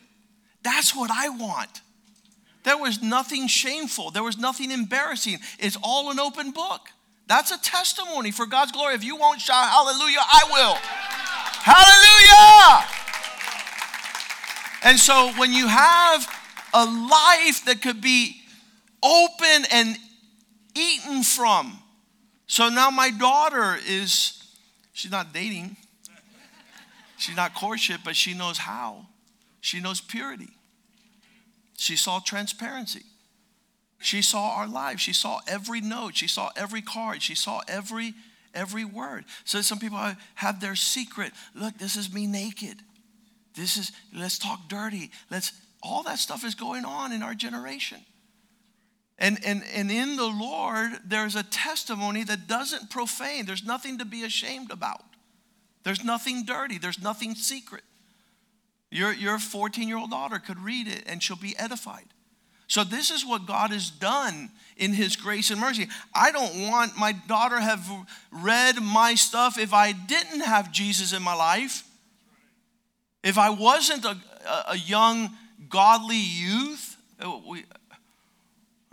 That's 0.62 0.94
what 0.94 1.10
I 1.12 1.28
want. 1.28 1.82
There 2.64 2.78
was 2.78 3.02
nothing 3.02 3.46
shameful, 3.46 4.10
there 4.10 4.22
was 4.22 4.38
nothing 4.38 4.70
embarrassing. 4.70 5.38
It's 5.58 5.76
all 5.82 6.10
an 6.10 6.18
open 6.18 6.50
book. 6.50 6.88
That's 7.26 7.50
a 7.50 7.58
testimony 7.60 8.30
for 8.30 8.46
God's 8.46 8.72
glory. 8.72 8.94
If 8.94 9.04
you 9.04 9.16
won't 9.16 9.40
shout 9.40 9.68
hallelujah, 9.70 10.18
I 10.20 10.44
will. 10.52 10.76
Hallelujah! 11.64 12.84
And 14.84 14.98
so 14.98 15.32
when 15.38 15.52
you 15.52 15.66
have 15.66 16.28
a 16.74 16.84
life 16.84 17.64
that 17.64 17.80
could 17.80 18.02
be 18.02 18.42
open 19.02 19.64
and 19.70 19.96
from. 21.34 21.78
So 22.46 22.68
now 22.68 22.90
my 22.90 23.10
daughter 23.10 23.76
is, 23.88 24.42
she's 24.92 25.10
not 25.10 25.32
dating, 25.32 25.76
she's 27.18 27.36
not 27.36 27.54
courtship, 27.54 28.00
but 28.04 28.16
she 28.16 28.34
knows 28.34 28.58
how. 28.58 29.06
She 29.60 29.80
knows 29.80 30.00
purity. 30.00 30.50
She 31.76 31.96
saw 31.96 32.20
transparency. 32.20 33.02
She 33.98 34.20
saw 34.20 34.56
our 34.56 34.68
lives. 34.68 35.00
She 35.00 35.14
saw 35.14 35.40
every 35.48 35.80
note. 35.80 36.14
She 36.16 36.28
saw 36.28 36.50
every 36.56 36.82
card. 36.82 37.22
She 37.22 37.34
saw 37.34 37.62
every 37.66 38.12
every 38.54 38.84
word. 38.84 39.24
So 39.44 39.62
some 39.62 39.78
people 39.78 39.98
have 40.34 40.60
their 40.60 40.76
secret. 40.76 41.32
Look, 41.54 41.78
this 41.78 41.96
is 41.96 42.12
me 42.12 42.26
naked. 42.26 42.76
This 43.56 43.76
is 43.76 43.92
let's 44.14 44.38
talk 44.38 44.68
dirty. 44.68 45.10
Let's 45.30 45.52
all 45.82 46.02
that 46.04 46.18
stuff 46.18 46.44
is 46.44 46.54
going 46.54 46.84
on 46.84 47.12
in 47.12 47.22
our 47.22 47.34
generation. 47.34 47.98
And, 49.18 49.38
and, 49.44 49.62
and 49.74 49.90
in 49.90 50.16
the 50.16 50.26
Lord, 50.26 50.90
there's 51.06 51.36
a 51.36 51.44
testimony 51.44 52.24
that 52.24 52.48
doesn't 52.48 52.90
profane. 52.90 53.46
There's 53.46 53.64
nothing 53.64 53.98
to 53.98 54.04
be 54.04 54.24
ashamed 54.24 54.72
about. 54.72 55.04
There's 55.84 56.02
nothing 56.02 56.44
dirty. 56.44 56.78
There's 56.78 57.00
nothing 57.00 57.34
secret. 57.34 57.84
Your, 58.90 59.12
your 59.12 59.38
14 59.38 59.88
year 59.88 59.98
old 59.98 60.10
daughter 60.10 60.38
could 60.38 60.58
read 60.58 60.88
it 60.88 61.04
and 61.06 61.22
she'll 61.22 61.36
be 61.36 61.56
edified. 61.58 62.06
So, 62.66 62.82
this 62.82 63.10
is 63.10 63.26
what 63.26 63.46
God 63.46 63.70
has 63.70 63.90
done 63.90 64.50
in 64.76 64.94
His 64.94 65.16
grace 65.16 65.50
and 65.50 65.60
mercy. 65.60 65.88
I 66.14 66.30
don't 66.30 66.70
want 66.70 66.96
my 66.98 67.12
daughter 67.12 67.60
have 67.60 67.86
read 68.32 68.82
my 68.82 69.14
stuff 69.16 69.58
if 69.58 69.74
I 69.74 69.92
didn't 69.92 70.40
have 70.40 70.72
Jesus 70.72 71.12
in 71.12 71.22
my 71.22 71.34
life. 71.34 71.86
If 73.22 73.36
I 73.36 73.50
wasn't 73.50 74.04
a, 74.04 74.16
a 74.68 74.76
young, 74.76 75.30
godly 75.68 76.16
youth, 76.16 76.96
uh, 77.20 77.38
we, 77.46 77.64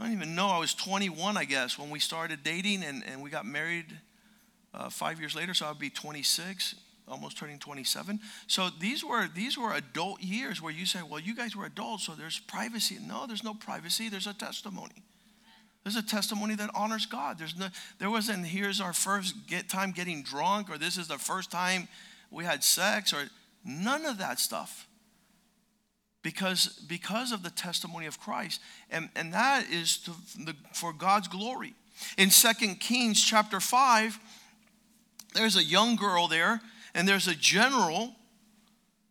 I 0.01 0.05
don't 0.05 0.13
even 0.13 0.33
know. 0.33 0.47
I 0.47 0.57
was 0.57 0.73
21, 0.73 1.37
I 1.37 1.45
guess, 1.45 1.77
when 1.77 1.91
we 1.91 1.99
started 1.99 2.43
dating, 2.43 2.83
and, 2.83 3.03
and 3.05 3.21
we 3.21 3.29
got 3.29 3.45
married 3.45 3.85
uh, 4.73 4.89
five 4.89 5.19
years 5.19 5.35
later, 5.35 5.53
so 5.53 5.67
I'd 5.67 5.77
be 5.77 5.91
26, 5.91 6.73
almost 7.07 7.37
turning 7.37 7.59
27. 7.59 8.19
So 8.47 8.69
these 8.79 9.05
were 9.05 9.27
these 9.27 9.59
were 9.59 9.73
adult 9.73 10.19
years 10.19 10.59
where 10.59 10.73
you 10.73 10.87
say, 10.87 11.01
well, 11.07 11.19
you 11.19 11.35
guys 11.35 11.55
were 11.55 11.65
adults, 11.65 12.05
so 12.07 12.13
there's 12.13 12.39
privacy. 12.39 12.97
No, 12.99 13.27
there's 13.27 13.43
no 13.43 13.53
privacy. 13.53 14.09
There's 14.09 14.25
a 14.25 14.33
testimony. 14.33 15.03
There's 15.83 15.97
a 15.97 16.01
testimony 16.01 16.55
that 16.55 16.71
honors 16.73 17.05
God. 17.05 17.37
There's 17.37 17.55
no, 17.55 17.67
there 17.99 18.09
wasn't 18.09 18.47
here's 18.47 18.81
our 18.81 18.93
first 18.93 19.45
get 19.45 19.69
time 19.69 19.91
getting 19.91 20.23
drunk, 20.23 20.71
or 20.71 20.79
this 20.79 20.97
is 20.97 21.09
the 21.09 21.19
first 21.19 21.51
time 21.51 21.87
we 22.31 22.43
had 22.43 22.63
sex, 22.63 23.13
or 23.13 23.25
none 23.63 24.05
of 24.05 24.17
that 24.17 24.39
stuff 24.39 24.87
because, 26.23 26.67
because 26.87 27.31
of 27.31 27.43
the 27.43 27.49
testimony 27.49 28.05
of 28.05 28.19
Christ. 28.19 28.61
And, 28.89 29.09
and 29.15 29.33
that 29.33 29.69
is 29.69 29.97
to, 29.99 30.11
the, 30.45 30.55
for 30.73 30.93
God's 30.93 31.27
glory. 31.27 31.73
In 32.17 32.29
Second 32.29 32.79
Kings 32.79 33.23
chapter 33.23 33.59
5, 33.59 34.19
there's 35.33 35.55
a 35.55 35.63
young 35.63 35.95
girl 35.95 36.27
there, 36.27 36.61
and 36.93 37.07
there's 37.07 37.27
a 37.27 37.35
general, 37.35 38.15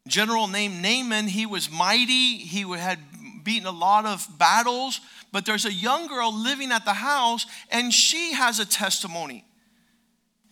general 0.06 0.46
named 0.46 0.82
Naaman. 0.82 1.28
He 1.28 1.46
was 1.46 1.70
mighty, 1.70 2.38
he 2.38 2.62
had 2.76 2.98
beaten 3.42 3.66
a 3.66 3.72
lot 3.72 4.06
of 4.06 4.26
battles, 4.38 5.00
but 5.32 5.46
there's 5.46 5.64
a 5.64 5.72
young 5.72 6.06
girl 6.06 6.32
living 6.32 6.72
at 6.72 6.84
the 6.84 6.92
house, 6.92 7.46
and 7.70 7.92
she 7.92 8.34
has 8.34 8.58
a 8.58 8.66
testimony. 8.66 9.44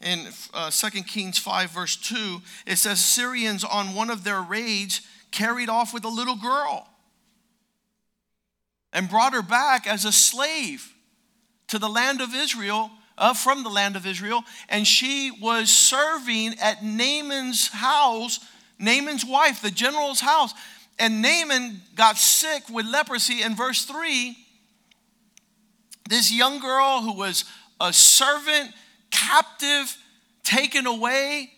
In 0.01 0.29
uh, 0.55 0.71
2 0.71 1.03
Kings 1.03 1.39
5, 1.39 1.71
verse 1.73 1.97
2, 1.97 2.41
it 2.67 2.77
says 2.77 3.05
Syrians 3.05 3.65
on 3.65 3.95
one 3.95 4.11
of 4.11 4.23
their 4.23 4.41
raids 4.41 5.01
carried 5.31 5.69
off 5.69 5.93
with 5.95 6.05
a 6.05 6.09
little 6.09 6.37
girl 6.37 6.89
and 8.93 9.09
brought 9.09 9.35
her 9.35 9.43
back 9.43 9.87
as 9.87 10.05
a 10.05 10.13
slave 10.13 10.93
to 11.69 11.79
the 11.79 11.89
land 11.89 12.21
of 12.21 12.35
Israel, 12.35 12.91
uh, 13.19 13.35
from 13.35 13.63
the 13.63 13.69
land 13.69 13.97
of 13.97 14.07
Israel, 14.07 14.43
and 14.69 14.87
she 14.87 15.31
was 15.31 15.71
serving 15.71 16.55
at 16.61 16.85
Naaman's 16.85 17.69
house, 17.69 18.41
Naaman's 18.79 19.25
wife, 19.25 19.61
the 19.61 19.71
general's 19.71 20.21
house. 20.21 20.55
And 20.99 21.23
Naaman 21.23 21.81
got 21.95 22.17
sick 22.17 22.69
with 22.69 22.87
leprosy. 22.87 23.43
In 23.43 23.55
verse 23.55 23.85
3, 23.85 24.37
this 26.09 26.33
young 26.33 26.59
girl 26.61 27.03
who 27.03 27.13
was 27.13 27.45
a 27.81 27.93
servant, 27.93 28.73
captive, 29.11 29.97
taken 30.43 30.87
away, 30.87 31.51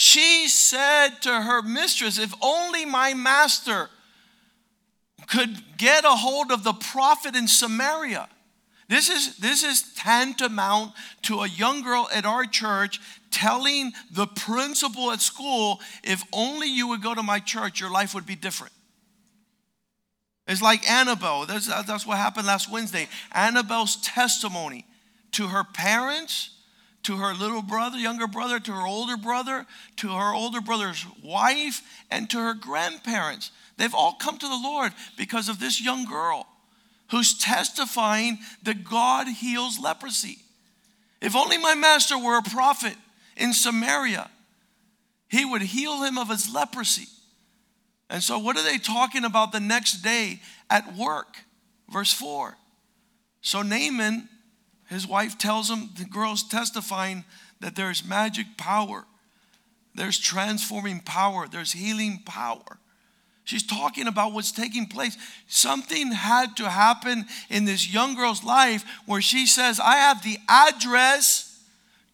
she 0.00 0.46
said 0.46 1.08
to 1.22 1.40
her 1.40 1.60
mistress, 1.60 2.20
If 2.20 2.32
only 2.40 2.84
my 2.84 3.14
master 3.14 3.90
could 5.26 5.76
get 5.76 6.04
a 6.04 6.10
hold 6.10 6.52
of 6.52 6.62
the 6.62 6.72
prophet 6.72 7.34
in 7.34 7.48
Samaria. 7.48 8.28
This 8.88 9.08
is, 9.08 9.38
this 9.38 9.64
is 9.64 9.92
tantamount 9.96 10.92
to 11.22 11.40
a 11.40 11.48
young 11.48 11.82
girl 11.82 12.08
at 12.14 12.24
our 12.24 12.44
church 12.44 13.00
telling 13.32 13.90
the 14.12 14.28
principal 14.28 15.10
at 15.10 15.20
school, 15.20 15.80
if 16.04 16.22
only 16.32 16.68
you 16.68 16.86
would 16.86 17.02
go 17.02 17.12
to 17.12 17.22
my 17.24 17.40
church, 17.40 17.80
your 17.80 17.90
life 17.90 18.14
would 18.14 18.24
be 18.24 18.36
different. 18.36 18.72
It's 20.46 20.62
like 20.62 20.88
Annabelle. 20.88 21.44
That's, 21.44 21.66
that's 21.66 22.06
what 22.06 22.18
happened 22.18 22.46
last 22.46 22.70
Wednesday. 22.70 23.08
Annabelle's 23.32 23.96
testimony 23.96 24.86
to 25.32 25.48
her 25.48 25.64
parents 25.64 26.50
to 27.04 27.16
her 27.16 27.34
little 27.34 27.62
brother, 27.62 27.98
younger 27.98 28.26
brother, 28.26 28.60
to 28.60 28.72
her 28.72 28.86
older 28.86 29.16
brother, 29.16 29.66
to 29.96 30.08
her 30.08 30.34
older 30.34 30.60
brother's 30.60 31.06
wife, 31.22 31.82
and 32.10 32.28
to 32.30 32.38
her 32.38 32.54
grandparents. 32.54 33.50
They've 33.76 33.94
all 33.94 34.14
come 34.14 34.38
to 34.38 34.48
the 34.48 34.60
Lord 34.62 34.92
because 35.16 35.48
of 35.48 35.60
this 35.60 35.80
young 35.80 36.04
girl 36.04 36.46
who's 37.10 37.38
testifying 37.38 38.38
that 38.64 38.84
God 38.84 39.26
heals 39.26 39.78
leprosy. 39.78 40.38
If 41.20 41.34
only 41.34 41.58
my 41.58 41.74
master 41.74 42.18
were 42.18 42.38
a 42.38 42.42
prophet 42.42 42.94
in 43.36 43.52
Samaria, 43.52 44.30
he 45.28 45.44
would 45.44 45.62
heal 45.62 46.02
him 46.02 46.18
of 46.18 46.28
his 46.28 46.52
leprosy. 46.52 47.08
And 48.10 48.22
so, 48.22 48.38
what 48.38 48.56
are 48.56 48.64
they 48.64 48.78
talking 48.78 49.24
about 49.24 49.52
the 49.52 49.60
next 49.60 50.02
day 50.02 50.40
at 50.70 50.96
work? 50.96 51.36
Verse 51.90 52.12
4. 52.12 52.56
So, 53.42 53.62
Naaman 53.62 54.28
his 54.88 55.06
wife 55.06 55.36
tells 55.36 55.70
him, 55.70 55.90
the 55.98 56.04
girl's 56.04 56.42
testifying 56.42 57.24
that 57.60 57.76
there's 57.76 58.04
magic 58.04 58.46
power, 58.56 59.04
there's 59.94 60.18
transforming 60.18 61.00
power, 61.00 61.46
there's 61.46 61.72
healing 61.72 62.22
power. 62.24 62.78
She's 63.44 63.66
talking 63.66 64.06
about 64.06 64.34
what's 64.34 64.52
taking 64.52 64.86
place. 64.86 65.16
Something 65.46 66.12
had 66.12 66.56
to 66.58 66.68
happen 66.68 67.24
in 67.48 67.64
this 67.64 67.90
young 67.90 68.14
girl's 68.14 68.44
life 68.44 68.84
where 69.06 69.22
she 69.22 69.46
says, 69.46 69.80
I 69.80 69.96
have 69.96 70.22
the 70.22 70.38
address 70.48 71.58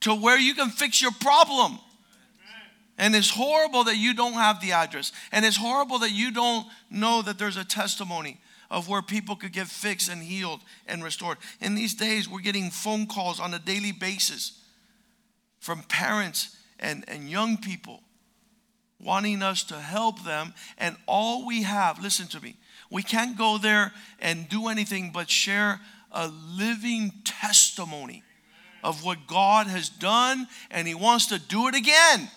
to 0.00 0.14
where 0.14 0.38
you 0.38 0.54
can 0.54 0.70
fix 0.70 1.02
your 1.02 1.10
problem. 1.10 1.78
And 2.98 3.16
it's 3.16 3.30
horrible 3.30 3.84
that 3.84 3.96
you 3.96 4.14
don't 4.14 4.34
have 4.34 4.60
the 4.60 4.72
address. 4.72 5.10
And 5.32 5.44
it's 5.44 5.56
horrible 5.56 5.98
that 6.00 6.12
you 6.12 6.30
don't 6.30 6.68
know 6.88 7.20
that 7.22 7.36
there's 7.38 7.56
a 7.56 7.64
testimony 7.64 8.38
of 8.74 8.88
where 8.88 9.02
people 9.02 9.36
could 9.36 9.52
get 9.52 9.68
fixed 9.68 10.10
and 10.10 10.20
healed 10.20 10.60
and 10.88 11.04
restored. 11.04 11.38
In 11.60 11.76
these 11.76 11.94
days, 11.94 12.28
we're 12.28 12.40
getting 12.40 12.70
phone 12.70 13.06
calls 13.06 13.38
on 13.38 13.54
a 13.54 13.58
daily 13.60 13.92
basis 13.92 14.60
from 15.60 15.84
parents 15.84 16.56
and, 16.80 17.04
and 17.06 17.30
young 17.30 17.56
people 17.56 18.02
wanting 19.00 19.42
us 19.42 19.62
to 19.64 19.78
help 19.78 20.24
them. 20.24 20.52
And 20.76 20.96
all 21.06 21.46
we 21.46 21.62
have, 21.62 22.02
listen 22.02 22.26
to 22.28 22.42
me, 22.42 22.56
we 22.90 23.04
can't 23.04 23.38
go 23.38 23.58
there 23.58 23.92
and 24.18 24.48
do 24.48 24.66
anything 24.66 25.12
but 25.12 25.30
share 25.30 25.80
a 26.10 26.26
living 26.28 27.12
testimony 27.24 28.24
of 28.82 29.04
what 29.04 29.28
God 29.28 29.68
has 29.68 29.88
done, 29.88 30.48
and 30.72 30.88
He 30.88 30.94
wants 30.94 31.26
to 31.26 31.38
do 31.38 31.68
it 31.68 31.76
again. 31.76 32.28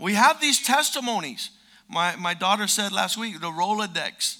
We 0.00 0.14
have 0.14 0.40
these 0.40 0.62
testimonies. 0.62 1.50
My, 1.88 2.16
my 2.16 2.32
daughter 2.32 2.66
said 2.66 2.90
last 2.90 3.18
week 3.18 3.38
the 3.38 3.48
Rolodex 3.48 4.38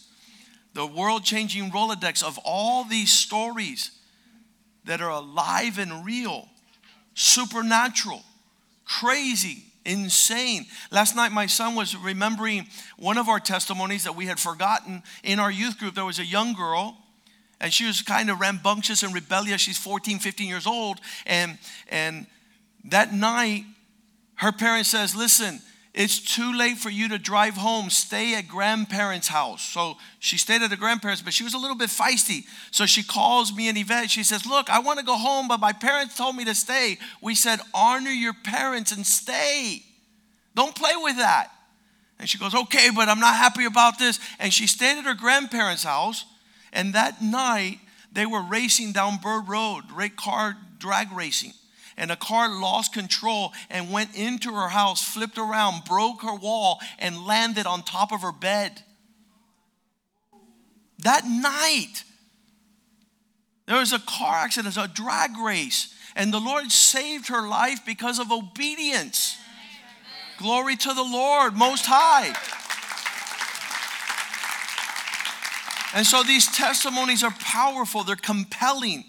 the 0.75 0.87
world 0.87 1.25
changing 1.25 1.71
Rolodex 1.71 2.23
of 2.23 2.38
all 2.45 2.85
these 2.85 3.12
stories 3.12 3.91
that 4.85 5.00
are 5.00 5.11
alive 5.11 5.79
and 5.79 6.05
real, 6.05 6.49
supernatural, 7.14 8.23
crazy, 8.85 9.64
insane. 9.85 10.67
Last 10.91 11.14
night, 11.14 11.33
my 11.33 11.47
son 11.47 11.75
was 11.75 11.97
remembering 11.97 12.67
one 12.97 13.19
of 13.19 13.29
our 13.29 13.41
testimonies 13.41 14.05
that 14.05 14.17
we 14.17 14.26
had 14.26 14.41
forgotten 14.41 15.02
in 15.23 15.38
our 15.38 15.50
youth 15.50 15.79
group. 15.79 15.95
There 15.95 16.05
was 16.05 16.19
a 16.19 16.25
young 16.25 16.55
girl. 16.55 16.99
And 17.61 17.73
she 17.73 17.87
was 17.87 18.02
kind 18.02 18.29
of 18.29 18.41
rambunctious 18.41 19.05
and 19.05 19.14
rebellious. 19.14 19.61
She's 19.61 19.79
14, 19.79 20.19
15 20.19 20.49
years 20.49 20.67
old. 20.67 20.99
And, 21.26 21.59
and 21.88 22.26
that 22.87 23.14
night, 23.14 23.64
her 24.35 24.50
parent 24.50 24.87
says, 24.87 25.14
Listen, 25.14 25.61
it's 25.95 26.21
too 26.21 26.55
late 26.55 26.79
for 26.79 26.89
you 26.89 27.09
to 27.11 27.19
drive 27.19 27.55
home. 27.55 27.91
Stay 27.91 28.35
at 28.35 28.49
grandparents' 28.49 29.29
house. 29.29 29.63
So 29.63 29.99
she 30.21 30.39
stayed 30.39 30.63
at 30.63 30.71
the 30.71 30.77
grandparents, 30.77 31.21
but 31.21 31.35
she 31.35 31.45
was 31.45 31.53
a 31.53 31.59
little 31.59 31.77
bit 31.77 31.91
feisty. 31.91 32.45
So 32.71 32.87
she 32.87 33.03
calls 33.03 33.55
me 33.55 33.69
and 33.69 33.77
Yvette. 33.77 34.11
She 34.11 34.25
says, 34.25 34.47
Look, 34.47 34.71
I 34.71 34.79
want 34.79 35.01
to 35.01 35.05
go 35.05 35.17
home, 35.17 35.49
but 35.49 35.61
my 35.61 35.73
parents 35.73 36.17
told 36.17 36.35
me 36.35 36.47
to 36.47 36.55
stay. 36.55 36.99
We 37.21 37.35
said, 37.35 37.61
Honor 37.75 38.11
your 38.11 38.33
parents 38.33 38.93
and 38.93 39.07
stay. 39.07 39.83
Don't 40.55 40.75
play 40.75 40.93
with 40.97 41.19
that. 41.19 41.51
And 42.19 42.29
she 42.29 42.39
goes, 42.39 42.55
Okay, 42.55 42.89
but 42.95 43.11
I'm 43.11 43.21
not 43.21 43.37
happy 43.37 43.67
about 43.67 43.99
this. 43.99 44.19
And 44.39 44.51
she 44.51 44.67
stayed 44.67 44.97
at 44.97 45.05
her 45.05 45.15
grandparents' 45.15 45.85
house. 45.85 46.25
And 46.73 46.95
that 46.95 47.21
night, 47.21 47.81
They 48.11 48.25
were 48.25 48.43
racing 48.43 48.93
down 48.93 49.19
Bird 49.19 49.47
Road, 49.47 49.85
car 50.17 50.57
drag 50.79 51.13
racing. 51.13 51.53
And 51.97 52.11
a 52.11 52.17
car 52.17 52.49
lost 52.49 52.93
control 52.93 53.53
and 53.69 53.93
went 53.93 54.15
into 54.17 54.55
her 54.55 54.69
house, 54.69 55.03
flipped 55.03 55.39
around, 55.39 55.85
broke 55.85 56.23
her 56.23 56.35
wall, 56.35 56.81
and 56.99 57.27
landed 57.27 57.67
on 57.67 57.83
top 57.83 58.13
of 58.13 58.23
her 58.23 58.33
bed. 58.33 58.83
That 61.01 61.27
night, 61.27 62.05
there 63.67 63.79
was 63.79 63.93
a 63.93 63.99
car 63.99 64.37
accident, 64.37 64.77
a 64.77 64.89
drag 64.93 65.37
race, 65.37 65.95
and 66.15 66.33
the 66.33 66.41
Lord 66.41 66.71
saved 66.71 67.29
her 67.29 67.47
life 67.47 67.81
because 67.87 68.19
of 68.19 68.31
obedience. 68.31 69.37
Glory 70.39 70.77
to 70.77 70.95
the 70.95 71.03
Lord, 71.03 71.55
Most 71.55 71.87
High. 71.87 72.35
And 75.95 76.07
so 76.07 76.23
these 76.23 76.47
testimonies 76.47 77.23
are 77.23 77.35
powerful, 77.39 78.03
they're 78.03 78.17
compelling. 78.17 79.05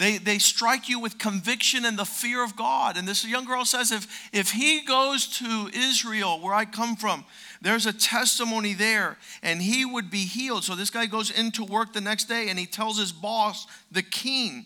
They, 0.00 0.16
they 0.16 0.38
strike 0.38 0.88
you 0.88 0.98
with 0.98 1.18
conviction 1.18 1.84
and 1.84 1.98
the 1.98 2.06
fear 2.06 2.42
of 2.42 2.56
God. 2.56 2.96
And 2.96 3.06
this 3.06 3.22
young 3.22 3.44
girl 3.44 3.66
says, 3.66 3.92
if, 3.92 4.30
if 4.32 4.50
he 4.50 4.80
goes 4.80 5.26
to 5.40 5.70
Israel, 5.74 6.40
where 6.40 6.54
I 6.54 6.64
come 6.64 6.96
from, 6.96 7.26
there's 7.60 7.84
a 7.84 7.92
testimony 7.92 8.72
there, 8.72 9.18
and 9.42 9.60
he 9.60 9.84
would 9.84 10.10
be 10.10 10.24
healed. 10.24 10.64
So 10.64 10.74
this 10.74 10.88
guy 10.88 11.04
goes 11.04 11.30
into 11.30 11.62
work 11.62 11.92
the 11.92 12.00
next 12.00 12.30
day 12.30 12.48
and 12.48 12.58
he 12.58 12.64
tells 12.64 12.98
his 12.98 13.12
boss, 13.12 13.66
the 13.92 14.00
king, 14.02 14.64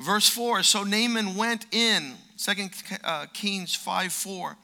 verse 0.00 0.28
4. 0.28 0.64
So 0.64 0.82
Naaman 0.82 1.36
went 1.36 1.66
in, 1.70 2.14
Second 2.34 2.72
uh, 3.04 3.26
Kings 3.32 3.76
5 3.76 4.12
4. 4.12 4.56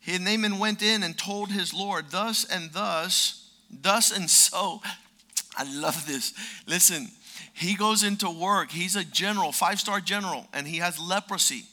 He, 0.00 0.18
Naaman 0.18 0.58
went 0.58 0.82
in 0.82 1.02
and 1.02 1.16
told 1.16 1.50
his 1.50 1.72
Lord, 1.72 2.10
Thus 2.10 2.44
and 2.44 2.70
thus, 2.74 3.48
thus 3.70 4.14
and 4.14 4.28
so. 4.28 4.82
I 5.56 5.64
love 5.64 6.06
this. 6.06 6.34
Listen, 6.66 7.08
he 7.62 7.74
goes 7.74 8.02
into 8.02 8.30
work. 8.30 8.70
He's 8.70 8.96
a 8.96 9.04
general, 9.04 9.52
five 9.52 9.80
star 9.80 10.00
general, 10.00 10.46
and 10.52 10.66
he 10.66 10.78
has 10.78 10.98
leprosy. 10.98 11.64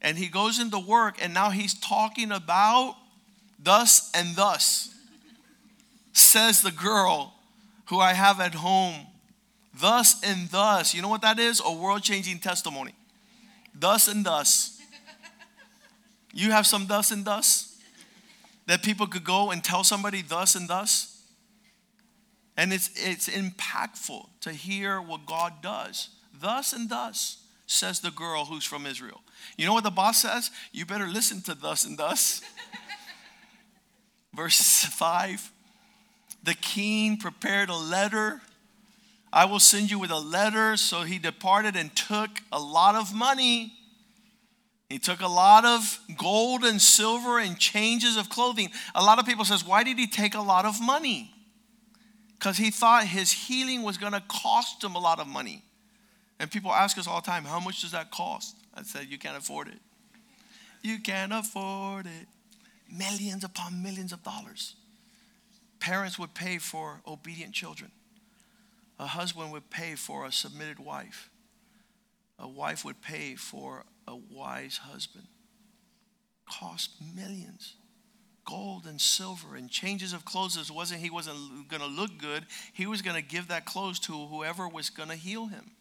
And 0.00 0.16
he 0.16 0.28
goes 0.28 0.60
into 0.60 0.78
work, 0.78 1.16
and 1.20 1.34
now 1.34 1.50
he's 1.50 1.74
talking 1.74 2.30
about 2.30 2.96
thus 3.58 4.10
and 4.14 4.36
thus, 4.36 4.94
says 6.12 6.62
the 6.62 6.70
girl 6.70 7.34
who 7.86 7.98
I 7.98 8.12
have 8.12 8.40
at 8.40 8.54
home. 8.54 8.94
Thus 9.80 10.20
and 10.24 10.48
thus. 10.50 10.94
You 10.94 11.02
know 11.02 11.08
what 11.08 11.22
that 11.22 11.38
is? 11.38 11.60
A 11.64 11.72
world 11.72 12.02
changing 12.02 12.38
testimony. 12.38 12.94
Thus 13.74 14.08
and 14.08 14.24
thus. 14.24 14.80
You 16.32 16.50
have 16.50 16.66
some 16.66 16.86
thus 16.86 17.10
and 17.10 17.24
thus 17.24 17.76
that 18.66 18.82
people 18.82 19.06
could 19.06 19.24
go 19.24 19.50
and 19.50 19.64
tell 19.64 19.82
somebody 19.82 20.22
thus 20.22 20.54
and 20.54 20.68
thus. 20.68 21.07
And 22.58 22.72
it's, 22.72 22.90
it's 22.96 23.28
impactful 23.28 24.26
to 24.40 24.50
hear 24.50 25.00
what 25.00 25.26
God 25.26 25.62
does. 25.62 26.08
Thus 26.40 26.72
and 26.72 26.90
thus, 26.90 27.38
says 27.66 28.00
the 28.00 28.10
girl 28.10 28.46
who's 28.46 28.64
from 28.64 28.84
Israel. 28.84 29.20
You 29.56 29.64
know 29.66 29.74
what 29.74 29.84
the 29.84 29.92
boss 29.92 30.22
says? 30.22 30.50
You 30.72 30.84
better 30.84 31.06
listen 31.06 31.40
to 31.42 31.54
thus 31.54 31.84
and 31.84 31.96
thus. 31.96 32.42
Verse 34.34 34.84
5 34.84 35.52
The 36.42 36.54
king 36.54 37.16
prepared 37.18 37.68
a 37.68 37.76
letter. 37.76 38.40
I 39.32 39.44
will 39.44 39.60
send 39.60 39.88
you 39.88 40.00
with 40.00 40.10
a 40.10 40.18
letter. 40.18 40.76
So 40.76 41.02
he 41.02 41.18
departed 41.18 41.76
and 41.76 41.94
took 41.94 42.30
a 42.50 42.58
lot 42.58 42.96
of 42.96 43.14
money. 43.14 43.72
He 44.88 44.98
took 44.98 45.20
a 45.20 45.28
lot 45.28 45.64
of 45.64 46.00
gold 46.16 46.64
and 46.64 46.82
silver 46.82 47.38
and 47.38 47.56
changes 47.56 48.16
of 48.16 48.28
clothing. 48.30 48.70
A 48.96 49.04
lot 49.04 49.20
of 49.20 49.26
people 49.26 49.44
says, 49.44 49.64
why 49.64 49.84
did 49.84 49.96
he 49.96 50.08
take 50.08 50.34
a 50.34 50.40
lot 50.40 50.64
of 50.64 50.80
money? 50.80 51.30
Because 52.38 52.56
he 52.56 52.70
thought 52.70 53.04
his 53.04 53.32
healing 53.32 53.82
was 53.82 53.98
going 53.98 54.12
to 54.12 54.22
cost 54.28 54.82
him 54.82 54.94
a 54.94 54.98
lot 54.98 55.18
of 55.18 55.26
money. 55.26 55.64
And 56.38 56.50
people 56.50 56.70
ask 56.72 56.96
us 56.96 57.08
all 57.08 57.20
the 57.20 57.26
time, 57.26 57.44
how 57.44 57.58
much 57.58 57.80
does 57.80 57.90
that 57.92 58.12
cost? 58.12 58.56
I 58.74 58.82
said, 58.82 59.06
you 59.08 59.18
can't 59.18 59.36
afford 59.36 59.68
it. 59.68 59.80
You 60.82 61.00
can't 61.00 61.32
afford 61.32 62.06
it. 62.06 62.28
Millions 62.90 63.42
upon 63.42 63.82
millions 63.82 64.12
of 64.12 64.22
dollars. 64.22 64.76
Parents 65.80 66.18
would 66.18 66.32
pay 66.34 66.58
for 66.58 67.00
obedient 67.06 67.54
children. 67.54 67.90
A 69.00 69.06
husband 69.06 69.50
would 69.50 69.68
pay 69.70 69.96
for 69.96 70.24
a 70.24 70.32
submitted 70.32 70.78
wife. 70.78 71.30
A 72.38 72.48
wife 72.48 72.84
would 72.84 73.02
pay 73.02 73.34
for 73.34 73.84
a 74.06 74.14
wise 74.14 74.78
husband. 74.78 75.26
Cost 76.48 76.90
millions 77.16 77.74
gold 78.48 78.86
and 78.86 79.00
silver 79.00 79.56
and 79.56 79.68
changes 79.68 80.12
of 80.12 80.24
clothes. 80.24 80.56
It 80.56 80.74
wasn't 80.74 81.00
he 81.00 81.10
wasn't 81.10 81.68
going 81.68 81.82
to 81.82 81.88
look 81.88 82.18
good. 82.18 82.46
He 82.72 82.86
was 82.86 83.02
going 83.02 83.16
to 83.16 83.22
give 83.22 83.48
that 83.48 83.66
clothes 83.66 83.98
to 84.00 84.12
whoever 84.12 84.66
was 84.66 84.88
going 84.88 85.10
to 85.10 85.16
heal 85.16 85.46
him. 85.46 85.72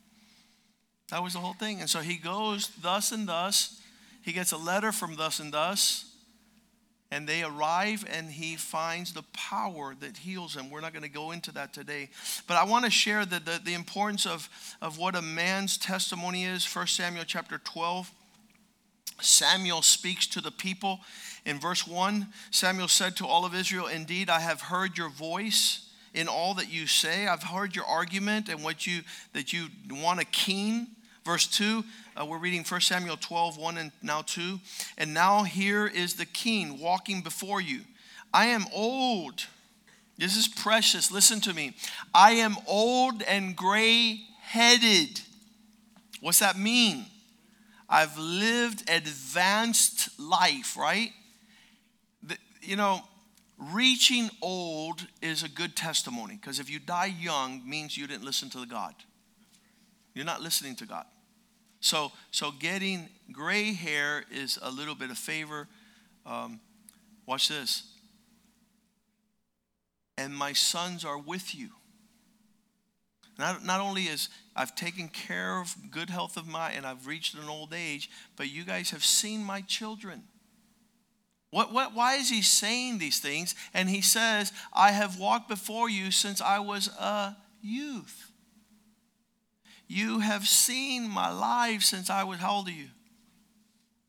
That 1.10 1.24
was 1.24 1.34
the 1.34 1.40
whole 1.40 1.54
thing. 1.54 1.80
And 1.80 1.90
so 1.90 2.00
he 2.00 2.18
goes 2.18 2.68
thus 2.82 3.12
and 3.14 3.28
thus. 3.28 3.82
He 4.22 4.34
gets 4.34 4.52
a 4.52 4.58
letter 4.58 4.92
from 4.92 5.16
thus 5.16 5.40
and 5.40 5.54
thus. 5.54 6.12
And 7.10 7.26
they 7.26 7.42
arrive 7.42 8.04
and 8.12 8.30
he 8.30 8.58
finds 8.58 9.14
the 9.14 9.24
power 9.32 9.96
that 10.02 10.18
heals 10.18 10.54
him. 10.54 10.70
We're 10.70 10.82
not 10.82 10.92
going 10.92 11.04
to 11.04 11.10
go 11.10 11.32
into 11.32 11.54
that 11.54 11.74
today. 11.74 12.10
But 12.48 12.58
I 12.58 12.66
want 12.66 12.84
to 12.84 12.92
share 12.92 13.26
the, 13.26 13.40
the, 13.40 13.62
the 13.64 13.74
importance 13.76 14.26
of, 14.26 14.50
of 14.82 14.98
what 14.98 15.16
a 15.16 15.22
man's 15.22 15.78
testimony 15.78 16.44
is. 16.44 16.66
1 16.66 16.88
Samuel 16.88 17.24
chapter 17.26 17.60
12. 17.60 18.12
Samuel 19.22 19.82
speaks 19.82 20.28
to 20.28 20.42
the 20.42 20.52
people. 20.52 21.00
In 21.46 21.60
verse 21.60 21.88
1, 21.88 22.28
Samuel 22.52 22.88
said 22.88 23.16
to 23.18 23.26
all 23.26 23.46
of 23.46 23.56
Israel, 23.56 23.88
Indeed, 23.88 24.30
I 24.30 24.40
have 24.40 24.62
heard 24.62 24.98
your 24.98 25.10
voice 25.10 25.90
in 26.14 26.28
all 26.28 26.54
that 26.56 26.72
you 26.72 26.88
say. 26.88 27.28
I've 27.28 27.44
heard 27.44 27.76
your 27.76 27.86
argument 27.86 28.50
and 28.50 28.64
what 28.64 28.86
you 28.86 29.02
that 29.34 29.54
you 29.54 29.68
want 29.90 30.20
a 30.20 30.26
king. 30.26 30.88
Verse 31.24 31.46
2, 31.48 31.84
uh, 32.16 32.26
we're 32.26 32.38
reading 32.38 32.64
1 32.64 32.82
Samuel 32.82 33.18
12, 33.18 33.58
1 33.58 33.78
and 33.78 33.92
now 34.02 34.22
2. 34.22 34.60
And 34.98 35.14
now 35.14 35.44
here 35.44 35.86
is 35.86 36.14
the 36.14 36.26
king 36.26 36.80
walking 36.80 37.22
before 37.22 37.60
you. 37.60 37.82
I 38.34 38.48
am 38.48 38.66
old. 38.74 39.46
This 40.18 40.38
is 40.38 40.48
precious. 40.48 41.12
Listen 41.12 41.42
to 41.42 41.54
me. 41.54 41.76
I 42.14 42.32
am 42.32 42.56
old 42.66 43.22
and 43.24 43.56
gray 43.56 44.22
headed. 44.42 45.20
What's 46.22 46.40
that 46.40 46.58
mean? 46.58 47.06
I've 47.90 48.18
lived 48.18 48.90
advanced 48.90 50.20
life, 50.20 50.76
right? 50.78 51.12
The, 52.24 52.38
you 52.62 52.76
know, 52.76 53.02
reaching 53.58 54.30
old 54.42 55.08
is 55.22 55.44
a 55.44 55.50
good 55.50 55.76
testimony 55.76 56.36
because 56.36 56.60
if 56.60 56.70
you 56.70 56.80
die 56.80 57.14
young 57.20 57.68
means 57.68 57.98
you 57.98 58.08
didn't 58.08 58.26
listen 58.26 58.50
to 58.52 58.60
the 58.60 58.66
God. 58.66 58.94
You're 60.14 60.26
not 60.26 60.42
listening 60.42 60.76
to 60.78 60.86
God. 60.86 61.06
So, 61.80 62.12
so 62.32 62.52
getting 62.52 63.10
gray 63.32 63.74
hair 63.74 64.24
is 64.32 64.58
a 64.62 64.72
little 64.72 64.96
bit 64.96 65.12
of 65.12 65.18
favor. 65.18 65.68
Um, 66.26 66.60
watch 67.26 67.48
this. 67.48 67.84
And 70.18 70.36
my 70.36 70.54
sons 70.54 71.06
are 71.06 71.20
with 71.20 71.54
you. 71.54 71.70
Not, 73.38 73.64
not 73.64 73.80
only 73.80 74.04
is 74.04 74.30
I've 74.56 74.76
taken 74.76 75.10
care 75.10 75.60
of 75.62 75.76
good 75.92 76.10
health 76.10 76.38
of 76.38 76.48
my, 76.48 76.72
and 76.72 76.86
I've 76.86 77.06
reached 77.06 77.36
an 77.36 77.48
old 77.48 77.74
age, 77.74 78.10
but 78.36 78.50
you 78.52 78.64
guys 78.64 78.90
have 78.90 79.04
seen 79.04 79.44
my 79.44 79.62
children. 79.62 80.24
What, 81.52 81.72
what, 81.72 81.94
why 81.94 82.16
is 82.16 82.30
he 82.30 82.42
saying 82.42 82.98
these 82.98 83.20
things? 83.20 83.56
And 83.74 83.90
he 83.90 84.02
says, 84.02 84.52
I 84.74 84.92
have 84.92 85.20
walked 85.20 85.48
before 85.48 85.90
you 85.90 86.12
since 86.12 86.42
I 86.42 86.60
was 86.60 86.88
a 86.88 87.38
youth. 87.62 88.32
You 89.88 90.20
have 90.20 90.46
seen 90.46 91.10
my 91.10 91.32
life 91.32 91.84
since 91.84 92.10
I 92.10 92.24
was, 92.24 92.40
how 92.40 92.56
old 92.56 92.68
are 92.68 92.72
you? 92.72 92.90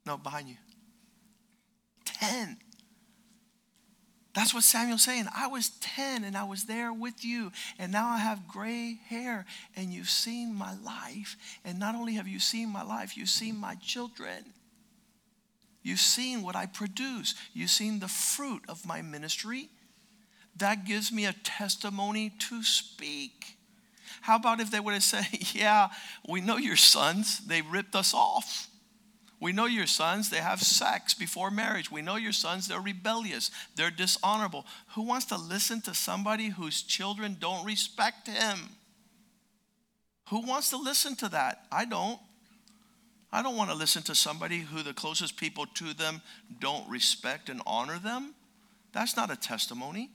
No, 0.05 0.17
behind 0.17 0.49
you. 0.49 0.57
10. 2.05 2.57
That's 4.35 4.55
what 4.55 4.63
Samuel's 4.63 5.03
saying. 5.03 5.27
I 5.35 5.47
was 5.47 5.71
10 5.81 6.23
and 6.23 6.37
I 6.37 6.45
was 6.45 6.65
there 6.65 6.93
with 6.93 7.25
you, 7.25 7.51
and 7.79 7.91
now 7.91 8.09
I 8.09 8.19
have 8.19 8.47
gray 8.47 8.99
hair, 9.09 9.47
and 9.75 9.93
you've 9.93 10.11
seen 10.11 10.55
my 10.55 10.75
life. 10.85 11.37
And 11.65 11.79
not 11.79 11.95
only 11.95 12.15
have 12.15 12.29
you 12.29 12.39
seen 12.39 12.69
my 12.69 12.83
life, 12.83 13.17
you've 13.17 13.31
seen 13.31 13.57
my 13.57 13.75
children. 13.77 14.53
You've 15.83 16.01
seen 16.01 16.43
what 16.43 16.57
I 16.57 16.67
produce, 16.67 17.35
you've 17.55 17.71
seen 17.71 18.01
the 18.01 18.09
fruit 18.09 18.63
of 18.69 18.87
my 18.87 19.01
ministry. 19.03 19.71
That 20.57 20.85
gives 20.85 21.13
me 21.13 21.25
a 21.25 21.33
testimony 21.33 22.33
to 22.41 22.63
speak. 22.63 23.57
How 24.21 24.37
about 24.37 24.61
if 24.61 24.71
they 24.71 24.81
would 24.81 24.95
have 24.95 25.03
said, 25.03 25.27
Yeah, 25.55 25.89
we 26.29 26.41
know 26.41 26.57
your 26.57 26.77
sons, 26.77 27.39
they 27.47 27.63
ripped 27.63 27.95
us 27.95 28.13
off. 28.13 28.69
We 29.41 29.53
know 29.53 29.67
your 29.67 29.87
sons, 29.87 30.31
they 30.31 30.39
have 30.39 30.61
sex 30.61 31.15
before 31.15 31.51
marriage. 31.51 31.93
We 31.93 32.03
know 32.03 32.17
your 32.17 32.33
sons, 32.33 32.67
they're 32.67 32.81
rebellious, 32.81 33.51
they're 33.77 33.91
dishonorable. 33.91 34.67
Who 34.95 35.03
wants 35.03 35.27
to 35.27 35.37
listen 35.37 35.81
to 35.83 35.95
somebody 35.95 36.49
whose 36.49 36.83
children 36.83 37.37
don't 37.39 37.65
respect 37.65 38.27
him? 38.27 38.59
Who 40.31 40.41
wants 40.41 40.71
to 40.71 40.77
listen 40.77 41.15
to 41.17 41.29
that? 41.31 41.67
I 41.71 41.85
don't. 41.85 42.19
I 43.31 43.43
don't 43.43 43.57
want 43.57 43.71
to 43.71 43.77
listen 43.77 44.03
to 44.05 44.15
somebody 44.15 44.61
who 44.61 44.83
the 44.83 44.95
closest 44.95 45.37
people 45.37 45.67
to 45.75 45.93
them 45.93 46.23
don't 46.61 46.89
respect 46.89 47.49
and 47.51 47.61
honor 47.67 47.99
them. 47.99 48.35
That's 48.93 49.17
not 49.17 49.31
a 49.31 49.37
testimony. 49.37 50.11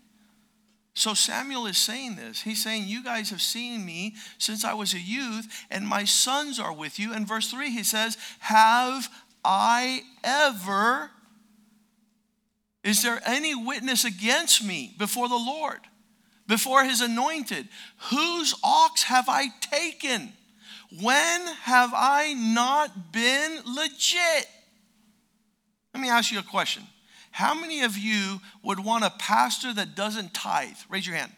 So 0.95 1.13
Samuel 1.13 1.65
is 1.65 1.77
saying 1.77 2.17
this. 2.17 2.41
He's 2.41 2.63
saying, 2.63 2.83
You 2.85 3.03
guys 3.03 3.31
have 3.31 3.41
seen 3.41 3.85
me 3.85 4.15
since 4.37 4.63
I 4.63 4.73
was 4.73 4.93
a 4.93 4.99
youth, 4.99 5.47
and 5.71 5.87
my 5.87 6.03
sons 6.03 6.59
are 6.59 6.73
with 6.73 6.99
you. 6.99 7.13
And 7.13 7.27
verse 7.27 7.49
3, 7.49 7.71
he 7.71 7.83
says, 7.83 8.17
Have 8.39 9.09
I 9.43 10.03
ever, 10.23 11.09
is 12.83 13.01
there 13.01 13.21
any 13.25 13.55
witness 13.55 14.05
against 14.05 14.63
me 14.63 14.93
before 14.97 15.27
the 15.27 15.35
Lord, 15.35 15.79
before 16.47 16.83
his 16.83 17.01
anointed? 17.01 17.67
Whose 18.11 18.53
ox 18.63 19.03
have 19.03 19.25
I 19.27 19.47
taken? 19.61 20.33
When 21.01 21.47
have 21.63 21.91
I 21.95 22.33
not 22.33 23.11
been 23.11 23.61
legit? 23.65 24.47
Let 25.91 26.01
me 26.01 26.09
ask 26.09 26.31
you 26.31 26.37
a 26.37 26.43
question. 26.43 26.83
How 27.33 27.55
many 27.55 27.81
of 27.81 27.97
you 27.97 28.39
would 28.61 28.79
want 28.79 29.03
a 29.03 29.09
pastor 29.09 29.73
that 29.73 29.95
doesn't 29.95 30.35
tithe? 30.35 30.77
Raise 30.87 31.07
your 31.07 31.15
hand. 31.15 31.31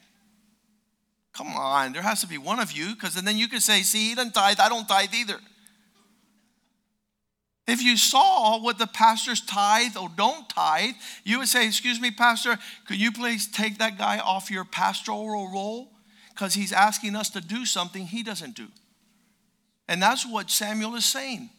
Come 1.32 1.48
on, 1.56 1.94
there 1.94 2.02
has 2.02 2.20
to 2.20 2.28
be 2.28 2.38
one 2.38 2.60
of 2.60 2.74
you, 2.74 2.94
because 2.94 3.16
then 3.16 3.38
you 3.38 3.48
could 3.48 3.64
say, 3.64 3.82
see, 3.82 4.10
he 4.10 4.16
doesn't 4.16 4.34
tithe, 4.34 4.60
I 4.60 4.68
don't 4.68 4.88
tithe 4.88 5.14
either. 5.14 5.40
If 7.66 7.82
you 7.82 7.96
saw 7.96 8.60
what 8.60 8.78
the 8.78 8.88
pastors 8.88 9.40
tithe 9.40 9.96
or 9.96 10.10
don't 10.10 10.50
tithe, 10.50 10.96
you 11.24 11.40
would 11.40 11.48
say, 11.48 11.66
Excuse 11.66 12.02
me, 12.02 12.12
Pastor, 12.12 12.60
could 12.86 13.00
you 13.00 13.14
please 13.14 13.48
take 13.48 13.78
that 13.78 13.98
guy 13.98 14.20
off 14.20 14.52
your 14.52 14.66
pastoral 14.66 15.50
role? 15.52 15.90
Because 16.30 16.54
he's 16.54 16.74
asking 16.74 17.16
us 17.16 17.30
to 17.32 17.42
do 17.42 17.66
something 17.66 18.06
he 18.06 18.22
doesn't 18.22 18.56
do. 18.56 18.68
And 19.88 20.02
that's 20.02 20.28
what 20.28 20.52
Samuel 20.52 20.96
is 20.96 21.06
saying. 21.06 21.50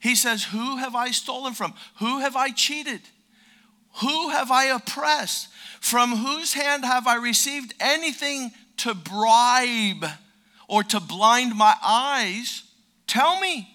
He 0.00 0.14
says, 0.14 0.44
Who 0.44 0.76
have 0.78 0.94
I 0.94 1.10
stolen 1.10 1.52
from? 1.52 1.74
Who 1.98 2.20
have 2.20 2.36
I 2.36 2.50
cheated? 2.50 3.02
Who 4.00 4.30
have 4.30 4.50
I 4.50 4.64
oppressed? 4.64 5.48
From 5.80 6.16
whose 6.16 6.54
hand 6.54 6.84
have 6.84 7.06
I 7.06 7.16
received 7.16 7.74
anything 7.80 8.52
to 8.78 8.94
bribe 8.94 10.06
or 10.68 10.82
to 10.84 11.00
blind 11.00 11.54
my 11.56 11.76
eyes? 11.84 12.62
Tell 13.06 13.38
me. 13.40 13.68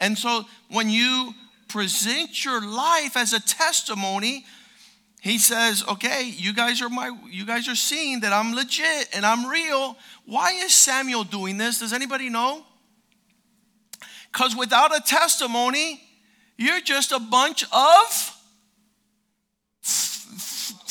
And 0.00 0.16
so 0.16 0.44
when 0.70 0.88
you 0.88 1.34
present 1.68 2.44
your 2.44 2.66
life 2.66 3.16
as 3.16 3.32
a 3.32 3.40
testimony, 3.40 4.46
he 5.20 5.38
says, 5.38 5.82
"Okay, 5.86 6.22
you 6.24 6.52
guys 6.52 6.80
are 6.80 6.88
my 6.88 7.10
you 7.28 7.44
guys 7.44 7.68
are 7.68 7.74
seeing 7.74 8.20
that 8.20 8.32
I'm 8.32 8.54
legit 8.54 9.08
and 9.12 9.26
I'm 9.26 9.46
real. 9.46 9.98
Why 10.24 10.52
is 10.52 10.72
Samuel 10.72 11.24
doing 11.24 11.56
this? 11.56 11.78
Does 11.80 11.92
anybody 11.92 12.28
know? 12.28 12.64
Cuz 14.32 14.54
without 14.54 14.94
a 14.94 15.00
testimony, 15.00 16.02
you're 16.56 16.80
just 16.80 17.10
a 17.12 17.18
bunch 17.18 17.64
of 17.72 18.35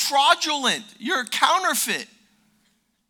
fraudulent. 0.08 0.84
You're 0.98 1.24
counterfeit. 1.24 2.06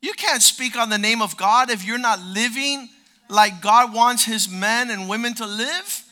You 0.01 0.13
can't 0.13 0.41
speak 0.41 0.77
on 0.77 0.89
the 0.89 0.97
name 0.97 1.21
of 1.21 1.37
God 1.37 1.69
if 1.69 1.85
you're 1.85 1.97
not 1.97 2.21
living 2.21 2.89
like 3.29 3.61
God 3.61 3.93
wants 3.93 4.23
his 4.23 4.49
men 4.49 4.89
and 4.89 5.09
women 5.09 5.33
to 5.35 5.45
live. 5.45 6.03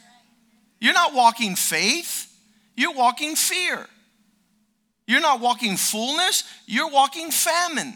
You're 0.79 0.93
not 0.93 1.13
walking 1.13 1.55
faith, 1.55 2.31
you're 2.75 2.93
walking 2.93 3.35
fear. 3.35 3.87
You're 5.07 5.21
not 5.21 5.39
walking 5.39 5.77
fullness, 5.77 6.43
you're 6.65 6.89
walking 6.89 7.29
famine. 7.29 7.95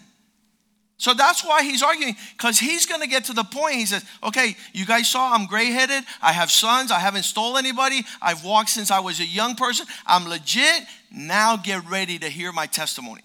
So 0.97 1.13
that's 1.13 1.45
why 1.45 1.63
he's 1.63 1.81
arguing, 1.81 2.17
because 2.37 2.59
he's 2.59 2.85
going 2.85 2.99
to 2.99 3.07
get 3.07 3.25
to 3.25 3.33
the 3.33 3.45
point. 3.45 3.75
He 3.75 3.85
says, 3.85 4.03
Okay, 4.21 4.55
you 4.73 4.85
guys 4.85 5.09
saw 5.09 5.33
I'm 5.33 5.45
gray 5.45 5.67
headed. 5.67 6.03
I 6.21 6.33
have 6.33 6.51
sons. 6.51 6.91
I 6.91 6.99
haven't 6.99 7.23
stole 7.23 7.57
anybody. 7.57 8.01
I've 8.21 8.43
walked 8.43 8.69
since 8.69 8.91
I 8.91 8.99
was 8.99 9.21
a 9.21 9.25
young 9.25 9.55
person. 9.55 9.85
I'm 10.05 10.27
legit. 10.27 10.83
Now 11.11 11.57
get 11.57 11.89
ready 11.89 12.19
to 12.19 12.29
hear 12.29 12.51
my 12.51 12.65
testimony. 12.65 13.21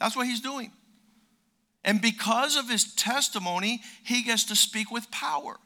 That's 0.00 0.16
what 0.16 0.26
he's 0.26 0.40
doing. 0.40 0.72
And 1.84 2.02
because 2.02 2.56
of 2.56 2.68
his 2.68 2.94
testimony, 2.94 3.82
he 4.02 4.22
gets 4.22 4.44
to 4.44 4.56
speak 4.56 4.90
with 4.90 5.10
power. 5.10 5.56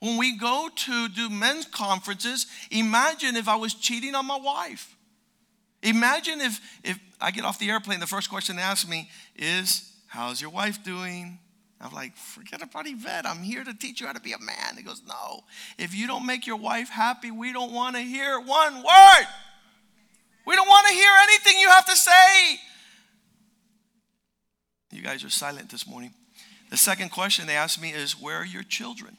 When 0.00 0.18
we 0.18 0.36
go 0.36 0.68
to 0.74 1.08
do 1.08 1.30
men's 1.30 1.66
conferences, 1.66 2.46
imagine 2.70 3.36
if 3.36 3.48
I 3.48 3.56
was 3.56 3.74
cheating 3.74 4.14
on 4.14 4.26
my 4.26 4.38
wife. 4.38 4.96
Imagine 5.82 6.40
if, 6.40 6.60
if 6.82 6.98
I 7.20 7.30
get 7.30 7.44
off 7.44 7.58
the 7.58 7.70
airplane, 7.70 8.00
the 8.00 8.06
first 8.06 8.30
question 8.30 8.56
they 8.56 8.62
ask 8.62 8.88
me 8.88 9.10
is, 9.36 9.90
How's 10.06 10.40
your 10.40 10.50
wife 10.50 10.84
doing? 10.84 11.38
I'm 11.80 11.92
like, 11.92 12.16
forget 12.16 12.62
about 12.62 12.86
Yvette. 12.86 13.26
I'm 13.26 13.42
here 13.42 13.64
to 13.64 13.74
teach 13.74 14.00
you 14.00 14.06
how 14.06 14.12
to 14.12 14.20
be 14.20 14.32
a 14.32 14.38
man. 14.38 14.76
He 14.76 14.82
goes, 14.82 15.02
No. 15.06 15.40
If 15.78 15.94
you 15.94 16.06
don't 16.06 16.24
make 16.24 16.46
your 16.46 16.56
wife 16.56 16.88
happy, 16.88 17.30
we 17.30 17.52
don't 17.52 17.72
want 17.72 17.96
to 17.96 18.02
hear 18.02 18.38
one 18.40 18.76
word. 18.76 19.26
We 20.46 20.56
don't 20.56 20.68
want 20.68 20.86
to 20.88 20.94
hear 20.94 21.12
anything 21.22 21.58
you 21.58 21.68
have 21.68 21.86
to 21.86 21.96
say. 21.96 22.58
You 24.92 25.02
guys 25.02 25.24
are 25.24 25.30
silent 25.30 25.70
this 25.70 25.86
morning. 25.86 26.12
The 26.70 26.76
second 26.76 27.10
question 27.10 27.46
they 27.46 27.56
asked 27.56 27.80
me 27.80 27.90
is, 27.90 28.20
Where 28.20 28.36
are 28.36 28.46
your 28.46 28.62
children? 28.62 29.16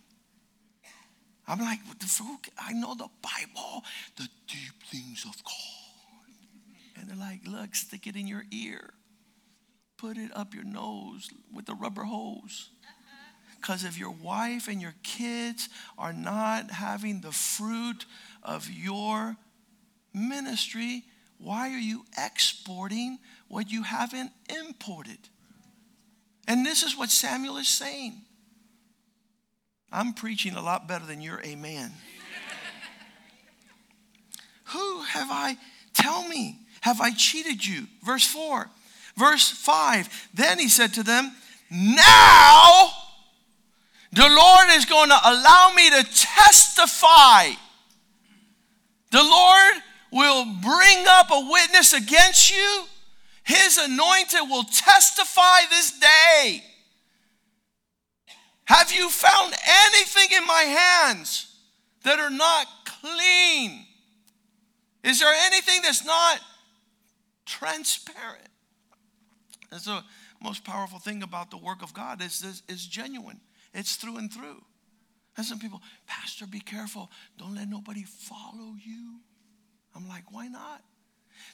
I'm 1.47 1.59
like, 1.59 1.79
I 2.59 2.73
know 2.73 2.95
the 2.95 3.09
Bible, 3.21 3.83
the 4.17 4.27
deep 4.47 4.83
things 4.89 5.25
of 5.25 5.35
God. 5.43 6.99
And 6.99 7.09
they're 7.09 7.17
like, 7.17 7.41
Look, 7.47 7.75
stick 7.75 8.07
it 8.07 8.15
in 8.15 8.27
your 8.27 8.45
ear 8.51 8.93
put 9.97 10.17
it 10.17 10.31
up 10.35 10.53
your 10.53 10.63
nose 10.63 11.29
with 11.53 11.65
the 11.65 11.73
rubber 11.73 12.03
hose. 12.03 12.69
Because 13.59 13.83
if 13.83 13.97
your 13.97 14.11
wife 14.11 14.67
and 14.67 14.81
your 14.81 14.93
kids 15.01 15.69
are 15.97 16.13
not 16.13 16.69
having 16.69 17.21
the 17.21 17.31
fruit 17.31 18.05
of 18.43 18.69
your 18.69 19.35
ministry, 20.13 21.03
why 21.37 21.69
are 21.69 21.79
you 21.79 22.05
exporting 22.17 23.19
what 23.47 23.71
you 23.71 23.83
haven't 23.83 24.31
imported? 24.49 25.19
And 26.47 26.65
this 26.65 26.83
is 26.83 26.97
what 26.97 27.09
Samuel 27.09 27.57
is 27.57 27.67
saying. 27.67 28.21
I'm 29.91 30.13
preaching 30.13 30.55
a 30.55 30.61
lot 30.61 30.87
better 30.87 31.05
than 31.05 31.21
your 31.21 31.41
amen. 31.41 31.91
Who 34.65 35.01
have 35.01 35.29
I, 35.31 35.57
tell 35.93 36.27
me, 36.27 36.59
have 36.81 37.01
I 37.01 37.11
cheated 37.11 37.65
you? 37.65 37.87
Verse 38.03 38.25
4 38.25 38.69
Verse 39.17 39.49
5 39.49 40.29
Then 40.33 40.59
he 40.59 40.69
said 40.69 40.93
to 40.95 41.03
them, 41.03 41.31
Now 41.71 42.89
the 44.11 44.27
Lord 44.29 44.67
is 44.71 44.85
going 44.85 45.09
to 45.09 45.19
allow 45.23 45.71
me 45.75 45.89
to 45.89 46.03
testify. 46.03 47.49
The 49.11 49.23
Lord 49.23 49.73
will 50.15 50.45
bring 50.45 51.05
up 51.07 51.29
a 51.29 51.47
witness 51.51 51.91
against 51.91 52.49
you. 52.49 52.85
His 53.43 53.77
anointed 53.77 54.49
will 54.49 54.63
testify 54.63 55.59
this 55.69 55.99
day. 55.99 56.63
Have 58.63 58.91
you 58.93 59.09
found 59.09 59.53
anything 59.85 60.37
in 60.37 60.47
my 60.47 60.61
hands 60.61 61.53
that 62.03 62.19
are 62.19 62.29
not 62.29 62.65
clean? 62.85 63.85
Is 65.03 65.19
there 65.19 65.33
anything 65.47 65.81
that's 65.83 66.05
not 66.05 66.39
transparent? 67.45 68.47
That's 69.69 69.85
the 69.85 70.01
most 70.41 70.63
powerful 70.63 70.99
thing 70.99 71.21
about 71.21 71.51
the 71.51 71.57
work 71.57 71.83
of 71.83 71.93
God 71.93 72.23
is 72.23 72.39
this 72.39 72.63
is 72.69 72.87
genuine. 72.87 73.41
It's 73.73 73.97
through 73.97 74.17
and 74.17 74.33
through. 74.33 74.63
And 75.37 75.45
some 75.45 75.59
people, 75.59 75.81
Pastor, 76.07 76.47
be 76.47 76.61
careful. 76.61 77.11
Don't 77.37 77.53
let 77.53 77.67
nobody 77.67 78.03
follow 78.03 78.75
you. 78.83 79.19
I'm 79.95 80.07
like, 80.07 80.31
why 80.31 80.47
not? 80.47 80.81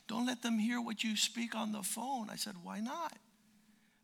Don't 0.08 0.26
let 0.26 0.42
them 0.42 0.58
hear 0.58 0.82
what 0.82 1.04
you 1.04 1.16
speak 1.16 1.56
on 1.56 1.72
the 1.72 1.84
phone. 1.84 2.30
I 2.30 2.36
said, 2.36 2.56
why 2.64 2.80
not? 2.80 3.14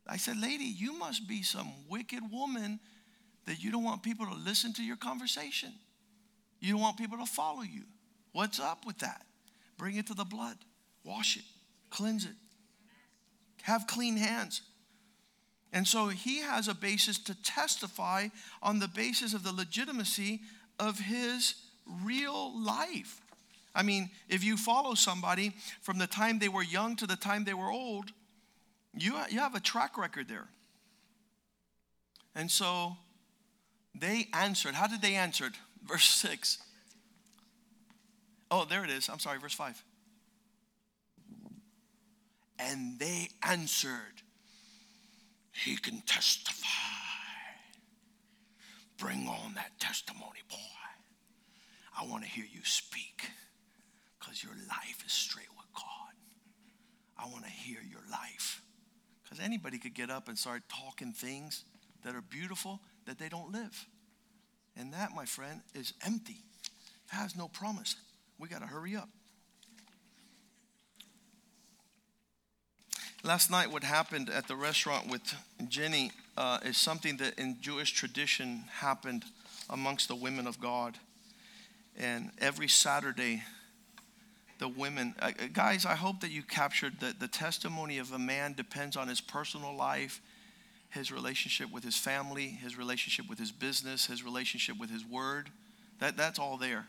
I 0.06 0.16
said, 0.16 0.40
lady, 0.40 0.64
you 0.64 0.98
must 0.98 1.28
be 1.28 1.42
some 1.42 1.70
wicked 1.88 2.22
woman 2.32 2.80
that 3.46 3.62
you 3.62 3.70
don't 3.70 3.84
want 3.84 4.02
people 4.02 4.26
to 4.26 4.34
listen 4.34 4.72
to 4.74 4.82
your 4.82 4.96
conversation. 4.96 5.72
You 6.60 6.72
don't 6.72 6.80
want 6.80 6.96
people 6.96 7.18
to 7.18 7.26
follow 7.26 7.62
you. 7.62 7.82
What's 8.32 8.60
up 8.60 8.86
with 8.86 8.98
that? 8.98 9.24
Bring 9.76 9.96
it 9.96 10.06
to 10.08 10.14
the 10.14 10.24
blood, 10.24 10.56
wash 11.04 11.36
it, 11.36 11.44
cleanse 11.90 12.24
it, 12.24 12.34
have 13.62 13.86
clean 13.86 14.16
hands. 14.16 14.62
And 15.72 15.86
so 15.86 16.08
he 16.08 16.40
has 16.40 16.68
a 16.68 16.74
basis 16.74 17.18
to 17.24 17.42
testify 17.42 18.28
on 18.62 18.78
the 18.78 18.88
basis 18.88 19.34
of 19.34 19.44
the 19.44 19.52
legitimacy 19.52 20.40
of 20.78 20.98
his 20.98 21.54
real 22.02 22.58
life. 22.58 23.20
I 23.78 23.84
mean, 23.84 24.10
if 24.28 24.42
you 24.42 24.56
follow 24.56 24.94
somebody 24.94 25.52
from 25.82 25.98
the 25.98 26.08
time 26.08 26.40
they 26.40 26.48
were 26.48 26.64
young 26.64 26.96
to 26.96 27.06
the 27.06 27.14
time 27.14 27.44
they 27.44 27.54
were 27.54 27.70
old, 27.70 28.10
you, 28.92 29.14
you 29.30 29.38
have 29.38 29.54
a 29.54 29.60
track 29.60 29.96
record 29.96 30.26
there. 30.28 30.48
And 32.34 32.50
so 32.50 32.96
they 33.94 34.26
answered. 34.34 34.74
How 34.74 34.88
did 34.88 35.00
they 35.00 35.14
answer? 35.14 35.46
It? 35.46 35.52
Verse 35.88 36.06
6. 36.06 36.58
Oh, 38.50 38.64
there 38.64 38.82
it 38.82 38.90
is. 38.90 39.08
I'm 39.08 39.20
sorry, 39.20 39.38
verse 39.38 39.52
5. 39.52 39.84
And 42.58 42.98
they 42.98 43.28
answered, 43.42 44.22
He 45.52 45.76
can 45.76 46.00
testify. 46.00 46.66
Bring 48.96 49.28
on 49.28 49.54
that 49.54 49.78
testimony, 49.78 50.40
boy. 50.48 50.56
I 52.00 52.06
want 52.06 52.24
to 52.24 52.30
hear 52.30 52.46
you 52.50 52.60
speak 52.64 53.28
because 54.28 54.44
your 54.44 54.54
life 54.68 55.02
is 55.06 55.12
straight 55.12 55.48
with 55.56 55.66
God. 55.74 56.12
I 57.16 57.30
want 57.32 57.44
to 57.44 57.50
hear 57.50 57.78
your 57.88 58.02
life 58.10 58.62
Because 59.24 59.40
anybody 59.42 59.78
could 59.78 59.94
get 59.94 60.10
up 60.10 60.28
and 60.28 60.36
start 60.36 60.62
talking 60.68 61.12
things 61.12 61.64
that 62.04 62.14
are 62.14 62.20
beautiful 62.20 62.80
that 63.06 63.18
they 63.18 63.28
don't 63.28 63.50
live. 63.52 63.86
And 64.76 64.92
that, 64.92 65.10
my 65.14 65.24
friend, 65.24 65.62
is 65.74 65.94
empty. 66.04 66.42
It 67.06 67.16
has 67.16 67.36
no 67.36 67.48
promise. 67.48 67.96
We 68.38 68.48
got 68.48 68.60
to 68.60 68.66
hurry 68.66 68.96
up. 68.96 69.08
Last 73.24 73.50
night, 73.50 73.70
what 73.70 73.82
happened 73.82 74.30
at 74.30 74.46
the 74.46 74.56
restaurant 74.56 75.10
with 75.10 75.22
Jenny 75.68 76.12
uh, 76.36 76.58
is 76.64 76.76
something 76.76 77.16
that 77.16 77.38
in 77.38 77.56
Jewish 77.60 77.92
tradition 77.92 78.64
happened 78.70 79.24
amongst 79.70 80.08
the 80.08 80.14
women 80.14 80.46
of 80.46 80.60
God. 80.60 80.96
And 81.98 82.30
every 82.38 82.68
Saturday, 82.68 83.42
the 84.58 84.68
women, 84.68 85.14
uh, 85.20 85.26
uh, 85.26 85.46
guys, 85.52 85.86
I 85.86 85.94
hope 85.94 86.20
that 86.20 86.30
you 86.30 86.42
captured 86.42 87.00
that 87.00 87.20
the 87.20 87.28
testimony 87.28 87.98
of 87.98 88.12
a 88.12 88.18
man 88.18 88.54
depends 88.54 88.96
on 88.96 89.08
his 89.08 89.20
personal 89.20 89.74
life, 89.74 90.20
his 90.90 91.12
relationship 91.12 91.72
with 91.72 91.84
his 91.84 91.96
family, 91.96 92.48
his 92.48 92.76
relationship 92.76 93.28
with 93.28 93.38
his 93.38 93.52
business, 93.52 94.06
his 94.06 94.24
relationship 94.24 94.78
with 94.78 94.90
his 94.90 95.04
word. 95.04 95.50
That, 96.00 96.16
that's 96.16 96.38
all 96.38 96.56
there. 96.56 96.86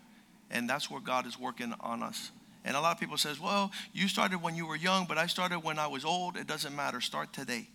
And 0.49 0.69
that's 0.69 0.89
where 0.89 1.01
God 1.01 1.27
is 1.27 1.39
working 1.39 1.73
on 1.79 2.01
us. 2.01 2.31
And 2.65 2.75
a 2.75 2.81
lot 2.81 2.91
of 2.91 2.99
people 2.99 3.17
says, 3.17 3.39
"Well, 3.39 3.71
you 3.93 4.07
started 4.07 4.41
when 4.41 4.55
you 4.55 4.65
were 4.65 4.75
young, 4.75 5.05
but 5.05 5.17
I 5.17 5.27
started 5.27 5.59
when 5.59 5.79
I 5.79 5.87
was 5.87 6.03
old." 6.03 6.35
It 6.35 6.45
doesn't 6.45 6.75
matter. 6.75 6.99
Start 6.99 7.31
today. 7.31 7.67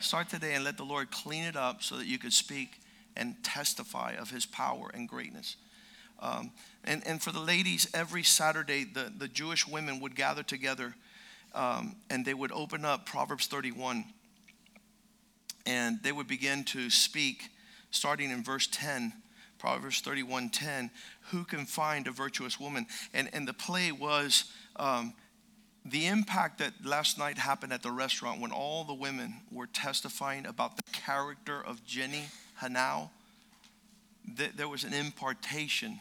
Start 0.00 0.28
today 0.28 0.54
and 0.54 0.64
let 0.64 0.76
the 0.76 0.84
Lord 0.84 1.10
clean 1.10 1.44
it 1.44 1.56
up 1.56 1.82
so 1.82 1.96
that 1.96 2.06
you 2.06 2.18
could 2.18 2.32
speak 2.32 2.80
and 3.16 3.34
testify 3.42 4.12
of 4.18 4.30
His 4.30 4.46
power 4.46 4.90
and 4.94 5.08
greatness. 5.08 5.56
Um, 6.20 6.52
and, 6.84 7.06
and 7.06 7.22
for 7.22 7.32
the 7.32 7.40
ladies, 7.40 7.88
every 7.94 8.22
Saturday, 8.22 8.84
the, 8.84 9.12
the 9.16 9.28
Jewish 9.28 9.66
women 9.66 10.00
would 10.00 10.16
gather 10.16 10.42
together 10.42 10.94
um, 11.54 11.96
and 12.10 12.24
they 12.24 12.34
would 12.34 12.52
open 12.52 12.84
up 12.84 13.06
Proverbs 13.06 13.46
31 13.46 14.04
and 15.66 16.02
they 16.02 16.12
would 16.12 16.26
begin 16.26 16.64
to 16.64 16.88
speak, 16.90 17.50
starting 17.90 18.30
in 18.30 18.42
verse 18.42 18.68
10 18.70 19.12
Proverbs 19.58 20.00
31:10, 20.02 20.90
who 21.30 21.44
can 21.44 21.66
find 21.66 22.06
a 22.06 22.12
virtuous 22.12 22.58
woman? 22.58 22.86
And, 23.12 23.28
and 23.32 23.46
the 23.46 23.52
play 23.52 23.92
was 23.92 24.44
um, 24.76 25.14
the 25.84 26.06
impact 26.06 26.58
that 26.58 26.72
last 26.84 27.18
night 27.18 27.38
happened 27.38 27.72
at 27.72 27.82
the 27.82 27.90
restaurant 27.90 28.40
when 28.40 28.52
all 28.52 28.84
the 28.84 28.94
women 28.94 29.34
were 29.50 29.66
testifying 29.66 30.46
about 30.46 30.76
the 30.76 30.82
character 30.92 31.62
of 31.64 31.84
Jenny 31.84 32.26
Hanau. 32.56 33.10
Th- 34.36 34.52
there 34.54 34.68
was 34.68 34.84
an 34.84 34.92
impartation. 34.92 36.00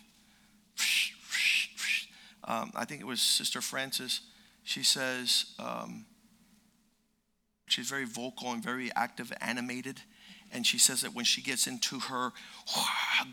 Um, 2.47 2.71
I 2.75 2.85
think 2.85 3.01
it 3.01 3.07
was 3.07 3.21
Sister 3.21 3.61
Francis. 3.61 4.21
She 4.63 4.83
says 4.83 5.45
um, 5.59 6.05
she's 7.67 7.89
very 7.89 8.05
vocal 8.05 8.51
and 8.51 8.63
very 8.63 8.91
active, 8.95 9.31
animated 9.41 10.01
and 10.51 10.65
she 10.65 10.77
says 10.77 11.01
that 11.01 11.13
when 11.13 11.25
she 11.25 11.41
gets 11.41 11.67
into 11.67 11.99
her 11.99 12.31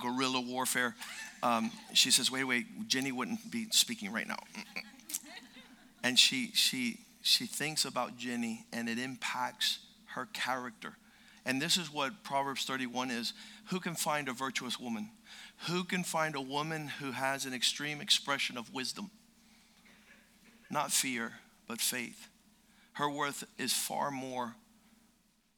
guerrilla 0.00 0.40
warfare, 0.40 0.94
um, 1.42 1.70
she 1.92 2.10
says, 2.10 2.30
"Wait, 2.30 2.44
wait, 2.44 2.88
Jenny 2.88 3.12
wouldn't 3.12 3.50
be 3.50 3.66
speaking 3.70 4.12
right 4.12 4.26
now." 4.26 4.38
and 6.02 6.18
she 6.18 6.50
she 6.54 6.98
she 7.22 7.46
thinks 7.46 7.84
about 7.84 8.16
Jenny, 8.16 8.66
and 8.72 8.88
it 8.88 8.98
impacts 8.98 9.78
her 10.14 10.26
character. 10.32 10.96
And 11.46 11.60
this 11.60 11.76
is 11.76 11.92
what 11.92 12.24
Proverbs 12.24 12.64
31 12.64 13.10
is: 13.10 13.34
Who 13.66 13.80
can 13.80 13.94
find 13.94 14.28
a 14.28 14.32
virtuous 14.32 14.80
woman? 14.80 15.10
Who 15.68 15.84
can 15.84 16.04
find 16.04 16.34
a 16.34 16.40
woman 16.40 16.88
who 16.88 17.12
has 17.12 17.44
an 17.44 17.54
extreme 17.54 18.00
expression 18.00 18.56
of 18.56 18.72
wisdom? 18.72 19.10
Not 20.70 20.90
fear, 20.90 21.32
but 21.68 21.80
faith. 21.80 22.28
Her 22.94 23.10
worth 23.10 23.44
is 23.58 23.72
far 23.72 24.10
more 24.10 24.54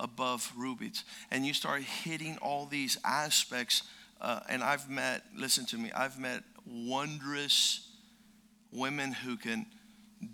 above 0.01 0.53
rubies. 0.57 1.05
And 1.31 1.47
you 1.47 1.55
start 1.55 1.83
hitting 1.83 2.39
all 2.39 2.67
these 2.67 2.99
aspects. 3.05 3.83
Uh, 4.21 4.41
and 4.49 4.63
I've 4.63 4.89
met, 4.91 5.23
listen 5.35 5.67
to 5.67 5.79
me, 5.79 5.93
I've 5.93 6.19
met 6.19 6.43
wondrous 6.67 7.89
women 8.73 9.13
who 9.13 9.37
can 9.37 9.67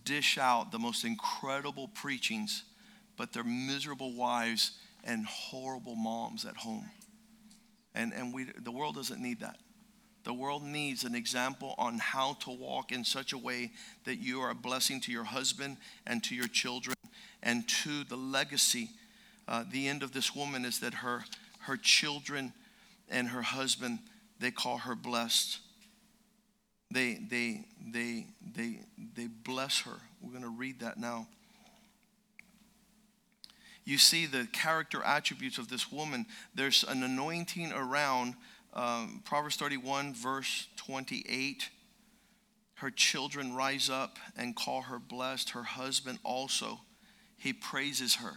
dish 0.05 0.39
out 0.39 0.73
the 0.73 0.79
most 0.79 1.05
incredible 1.05 1.89
preachings, 1.89 2.65
but 3.17 3.33
they're 3.33 3.45
miserable 3.45 4.13
wives 4.13 4.73
and 5.05 5.27
horrible 5.27 5.97
moms 5.97 6.45
at 6.45 6.57
home. 6.57 6.89
And, 7.95 8.13
and 8.13 8.33
we, 8.33 8.45
the 8.45 8.73
world 8.73 8.95
doesn't 8.95 9.21
need 9.21 9.41
that. 9.41 9.59
The 10.25 10.33
world 10.33 10.63
needs 10.63 11.05
an 11.05 11.15
example 11.15 11.75
on 11.79 11.99
how 11.99 12.35
to 12.41 12.51
walk 12.51 12.93
in 12.93 13.05
such 13.05 13.33
a 13.33 13.39
way 13.39 13.73
that 14.05 14.17
you 14.17 14.41
are 14.41 14.51
a 14.51 14.55
blessing 14.55 15.01
to 15.01 15.13
your 15.13 15.25
husband 15.25 15.79
and 16.07 16.23
to 16.25 16.35
your 16.35 16.47
children 16.47 16.95
and 17.43 17.69
to 17.69 18.05
the 18.05 18.17
legacy 18.17 18.91
uh, 19.49 19.65
the 19.71 19.89
end 19.89 20.03
of 20.03 20.13
this 20.13 20.35
woman 20.35 20.65
is 20.65 20.81
that 20.81 20.95
her, 20.95 21.25
her 21.61 21.77
children 21.77 22.53
and 23.09 23.29
her 23.29 23.43
husband, 23.43 23.99
they 24.39 24.51
call 24.51 24.79
her 24.79 24.95
blessed. 24.95 25.59
They, 26.91 27.15
they, 27.29 27.65
they, 27.85 28.27
they, 28.55 28.81
they 29.15 29.27
bless 29.27 29.81
her. 29.81 29.99
We're 30.21 30.31
going 30.31 30.43
to 30.43 30.57
read 30.57 30.81
that 30.81 30.99
now. 30.99 31.27
You 33.85 33.99
see 33.99 34.27
the 34.27 34.47
character 34.53 35.03
attributes 35.03 35.59
of 35.59 35.69
this 35.69 35.91
woman. 35.91 36.27
There's 36.55 36.85
an 36.85 37.03
anointing 37.03 37.73
around 37.73 38.35
um, 38.75 39.23
Proverbs 39.25 39.57
31, 39.57 40.15
verse 40.15 40.69
28. 40.77 41.69
Her 42.75 42.91
children 42.91 43.55
rise 43.55 43.91
up 43.91 44.19
and 44.37 44.57
call 44.57 44.83
her 44.83 44.99
blessed. 44.99 45.51
Her 45.51 45.63
husband 45.63 46.19
also, 46.25 46.81
he 47.37 47.53
praises 47.53 48.17
her. 48.17 48.35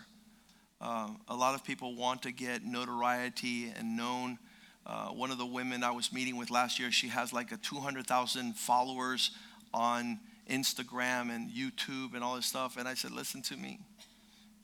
Um, 0.81 1.21
a 1.27 1.35
lot 1.35 1.55
of 1.55 1.63
people 1.63 1.95
want 1.95 2.23
to 2.23 2.31
get 2.31 2.63
notoriety 2.63 3.71
and 3.77 3.95
known. 3.95 4.37
Uh, 4.85 5.07
one 5.07 5.31
of 5.31 5.37
the 5.37 5.45
women 5.45 5.83
I 5.83 5.91
was 5.91 6.11
meeting 6.11 6.37
with 6.37 6.51
last 6.51 6.79
year, 6.79 6.91
she 6.91 7.07
has 7.07 7.33
like 7.33 7.51
a 7.51 7.57
200,000 7.57 8.55
followers 8.55 9.31
on 9.73 10.19
Instagram 10.49 11.33
and 11.33 11.49
YouTube 11.49 12.13
and 12.13 12.23
all 12.23 12.35
this 12.35 12.45
stuff. 12.45 12.77
And 12.77 12.87
I 12.87 12.93
said, 12.93 13.11
listen 13.11 13.41
to 13.43 13.57
me. 13.57 13.79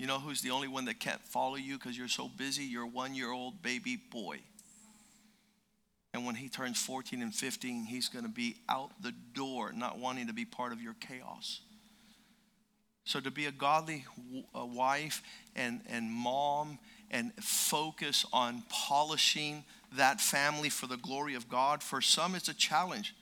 You 0.02 0.08
know 0.08 0.18
who's 0.18 0.42
the 0.42 0.50
only 0.50 0.68
one 0.68 0.86
that 0.86 1.00
can't 1.00 1.22
follow 1.22 1.58
you 1.58 1.78
because 1.78 1.96
you're 1.96 2.08
so 2.08 2.28
busy? 2.28 2.64
Your 2.64 2.88
one 2.88 3.14
year 3.14 3.32
old 3.32 3.62
baby 3.62 3.98
boy. 3.98 4.40
And 6.12 6.26
when 6.26 6.34
he 6.34 6.50
turns 6.50 6.82
14 6.82 7.22
and 7.22 7.32
15, 7.32 7.84
he's 7.84 8.10
going 8.10 8.26
to 8.26 8.32
be 8.32 8.56
out 8.68 8.90
the 9.04 9.14
door, 9.36 9.72
not 9.72 10.00
wanting 10.00 10.26
to 10.26 10.34
be 10.34 10.44
part 10.44 10.72
of 10.72 10.82
your 10.82 10.96
chaos. 10.96 11.62
So 13.06 13.20
to 13.20 13.30
be 13.30 13.46
a 13.46 13.52
godly 13.52 14.06
wife 14.56 15.22
and, 15.56 15.82
and 15.88 16.10
mom 16.10 16.80
and 17.12 17.32
focus 17.36 18.26
on 18.34 18.64
polishing 18.70 19.66
that 19.98 20.20
family 20.20 20.70
for 20.70 20.88
the 20.88 20.98
glory 20.98 21.36
of 21.36 21.48
God, 21.48 21.84
for 21.84 22.02
some 22.02 22.34
it's 22.34 22.50
a 22.50 22.56
challenge. 22.56 23.14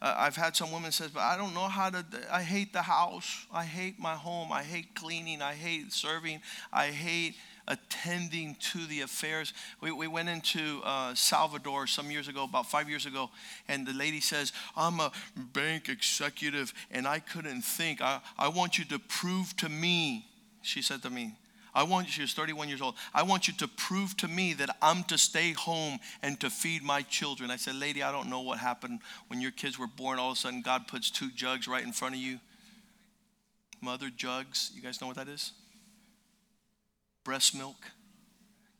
Uh, 0.00 0.14
I've 0.16 0.36
had 0.36 0.56
some 0.56 0.72
women 0.72 0.92
say, 0.92 1.06
but 1.12 1.20
I 1.20 1.36
don't 1.36 1.54
know 1.54 1.68
how 1.68 1.90
to, 1.90 2.04
I 2.30 2.42
hate 2.42 2.72
the 2.72 2.82
house. 2.82 3.46
I 3.52 3.64
hate 3.64 3.98
my 3.98 4.14
home. 4.14 4.52
I 4.52 4.62
hate 4.62 4.94
cleaning. 4.94 5.42
I 5.42 5.54
hate 5.54 5.92
serving. 5.92 6.40
I 6.72 6.86
hate 6.88 7.36
attending 7.68 8.56
to 8.60 8.86
the 8.86 9.00
affairs. 9.00 9.52
We, 9.80 9.90
we 9.90 10.06
went 10.06 10.28
into 10.28 10.80
uh, 10.84 11.14
Salvador 11.14 11.86
some 11.86 12.10
years 12.10 12.28
ago, 12.28 12.44
about 12.44 12.66
five 12.66 12.88
years 12.88 13.06
ago, 13.06 13.30
and 13.68 13.86
the 13.86 13.92
lady 13.92 14.20
says, 14.20 14.52
I'm 14.76 15.00
a 15.00 15.12
bank 15.36 15.88
executive 15.88 16.72
and 16.90 17.06
I 17.06 17.18
couldn't 17.18 17.62
think. 17.62 18.00
I, 18.00 18.20
I 18.38 18.48
want 18.48 18.78
you 18.78 18.84
to 18.86 18.98
prove 18.98 19.56
to 19.58 19.68
me, 19.68 20.26
she 20.62 20.82
said 20.82 21.02
to 21.02 21.10
me, 21.10 21.34
I 21.76 21.84
want 21.84 22.16
you, 22.16 22.22
was 22.22 22.32
31 22.32 22.68
years 22.68 22.80
old. 22.80 22.96
I 23.14 23.22
want 23.22 23.46
you 23.46 23.54
to 23.54 23.68
prove 23.68 24.16
to 24.16 24.26
me 24.28 24.54
that 24.54 24.76
I'm 24.82 25.04
to 25.04 25.16
stay 25.18 25.52
home 25.52 26.00
and 26.22 26.40
to 26.40 26.50
feed 26.50 26.82
my 26.82 27.02
children. 27.02 27.50
I 27.50 27.56
said, 27.56 27.76
Lady, 27.76 28.02
I 28.02 28.10
don't 28.10 28.28
know 28.28 28.40
what 28.40 28.58
happened 28.58 29.00
when 29.28 29.40
your 29.40 29.52
kids 29.52 29.78
were 29.78 29.86
born. 29.86 30.18
All 30.18 30.32
of 30.32 30.38
a 30.38 30.40
sudden, 30.40 30.62
God 30.62 30.88
puts 30.88 31.10
two 31.10 31.30
jugs 31.30 31.68
right 31.68 31.84
in 31.84 31.92
front 31.92 32.14
of 32.14 32.20
you. 32.20 32.40
Mother 33.80 34.10
jugs. 34.14 34.72
You 34.74 34.82
guys 34.82 35.00
know 35.00 35.06
what 35.06 35.16
that 35.16 35.28
is? 35.28 35.52
breast 37.26 37.56
milk. 37.56 37.90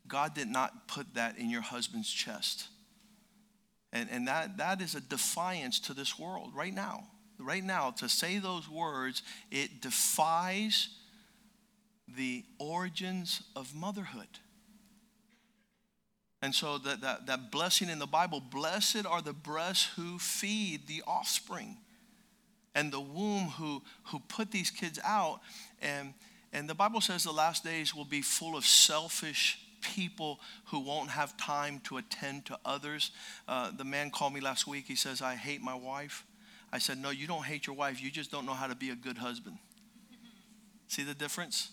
God 0.06 0.35
did 0.35 0.46
not 0.46 0.87
put 0.87 1.14
that 1.14 1.37
in 1.37 1.50
your 1.50 1.62
husband's 1.62 2.09
chest. 2.09 2.68
And, 3.92 4.09
and 4.09 4.28
that, 4.28 4.59
that 4.59 4.80
is 4.80 4.94
a 4.94 5.00
defiance 5.00 5.80
to 5.80 5.94
this 5.94 6.16
world 6.16 6.52
right 6.54 6.72
now. 6.72 7.09
Right 7.40 7.64
now, 7.64 7.90
to 7.90 8.09
say 8.09 8.38
those 8.38 8.70
words, 8.70 9.22
it 9.50 9.82
defies 9.82 10.90
the 12.09 12.45
origins 12.59 13.42
of 13.55 13.75
motherhood. 13.75 14.29
And 16.42 16.55
so 16.55 16.79
that, 16.79 17.01
that, 17.01 17.27
that 17.27 17.51
blessing 17.51 17.88
in 17.88 17.99
the 17.99 18.07
Bible, 18.07 18.40
blessed 18.40 19.07
are 19.07 19.23
the 19.23 19.33
breasts 19.33 19.90
who 19.97 20.19
feed 20.19 20.87
the 20.87 21.03
offspring 21.07 21.79
and 22.75 22.92
the 22.92 23.01
womb 23.01 23.49
who, 23.59 23.83
who 24.05 24.21
put 24.29 24.51
these 24.51 24.71
kids 24.71 25.01
out. 25.03 25.40
And, 25.81 26.12
and 26.53 26.69
the 26.69 26.75
Bible 26.75 27.01
says 27.01 27.25
the 27.25 27.33
last 27.33 27.64
days 27.64 27.95
will 27.95 28.05
be 28.05 28.21
full 28.21 28.57
of 28.57 28.64
selfish 28.64 29.59
people 29.83 30.40
who 30.66 30.81
won't 30.81 31.11
have 31.11 31.37
time 31.37 31.81
to 31.85 31.97
attend 31.97 32.45
to 32.47 32.59
others. 32.64 33.12
Uh, 33.49 33.71
the 33.77 33.85
man 33.85 34.11
called 34.11 34.35
me 34.35 34.40
last 34.40 34.66
week. 34.66 34.85
He 34.87 34.97
says, 34.97 35.23
I 35.23 35.37
hate 35.37 35.62
my 35.62 35.75
wife. 35.75 36.25
I 36.73 36.79
said, 36.79 36.99
No, 36.99 37.11
you 37.11 37.27
don't 37.27 37.45
hate 37.45 37.66
your 37.66 37.77
wife. 37.77 38.03
You 38.03 38.11
just 38.11 38.31
don't 38.31 38.45
know 38.45 38.53
how 38.53 38.66
to 38.66 38.75
be 38.75 38.90
a 38.90 38.97
good 38.97 39.19
husband. 39.19 39.59
See 40.88 41.03
the 41.03 41.14
difference? 41.14 41.71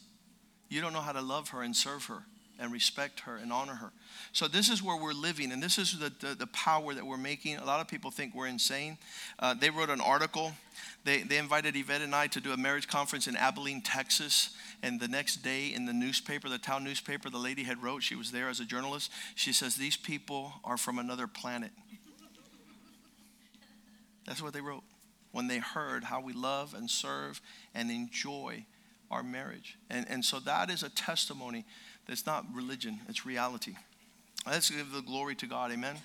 You 0.73 0.81
don't 0.81 0.93
know 0.93 1.01
how 1.01 1.11
to 1.11 1.21
love 1.21 1.49
her 1.49 1.61
and 1.61 1.75
serve 1.75 2.05
her 2.05 2.23
and 2.59 2.71
respect 2.71 3.21
her 3.21 3.35
and 3.35 3.51
honor 3.51 3.75
her. 3.75 3.91
So 4.31 4.47
this 4.47 4.69
is 4.69 4.81
where 4.81 4.99
we're 4.99 5.13
living, 5.13 5.51
and 5.51 5.61
this 5.61 5.77
is 5.77 5.99
the, 5.99 6.11
the, 6.19 6.35
the 6.35 6.47
power 6.47 6.93
that 6.93 7.05
we're 7.05 7.17
making. 7.17 7.57
A 7.57 7.65
lot 7.65 7.79
of 7.79 7.87
people 7.87 8.11
think 8.11 8.33
we're 8.33 8.47
insane. 8.47 8.97
Uh, 9.39 9.53
they 9.53 9.69
wrote 9.69 9.89
an 9.89 10.01
article. 10.01 10.53
They, 11.03 11.23
they 11.23 11.37
invited 11.37 11.75
Yvette 11.75 12.01
and 12.01 12.15
I 12.15 12.27
to 12.27 12.39
do 12.39 12.51
a 12.51 12.57
marriage 12.57 12.87
conference 12.87 13.27
in 13.27 13.35
Abilene, 13.35 13.81
Texas. 13.81 14.55
And 14.81 14.99
the 14.99 15.07
next 15.07 15.37
day 15.37 15.67
in 15.67 15.85
the 15.85 15.93
newspaper, 15.93 16.47
the 16.47 16.57
town 16.57 16.83
newspaper, 16.83 17.29
the 17.29 17.37
lady 17.37 17.63
had 17.63 17.81
wrote, 17.83 18.03
she 18.03 18.15
was 18.15 18.31
there 18.31 18.49
as 18.49 18.59
a 18.59 18.65
journalist. 18.65 19.11
She 19.35 19.53
says, 19.53 19.75
these 19.75 19.97
people 19.97 20.53
are 20.63 20.77
from 20.77 20.99
another 20.99 21.27
planet. 21.27 21.71
That's 24.25 24.41
what 24.41 24.53
they 24.53 24.61
wrote 24.61 24.83
when 25.31 25.47
they 25.47 25.57
heard 25.57 26.05
how 26.05 26.21
we 26.21 26.33
love 26.33 26.73
and 26.73 26.89
serve 26.89 27.41
and 27.73 27.91
enjoy 27.91 28.65
our 29.13 29.23
marriage. 29.23 29.77
And, 29.89 30.05
and 30.09 30.25
so 30.25 30.39
that 30.41 30.69
is 30.69 30.83
a 30.83 30.89
testimony 30.89 31.65
that's 32.07 32.25
not 32.25 32.45
religion, 32.53 32.99
it's 33.07 33.25
reality. 33.25 33.75
Let's 34.45 34.69
give 34.69 34.91
the 34.91 35.01
glory 35.01 35.35
to 35.35 35.45
God. 35.45 35.71
Amen. 35.71 35.95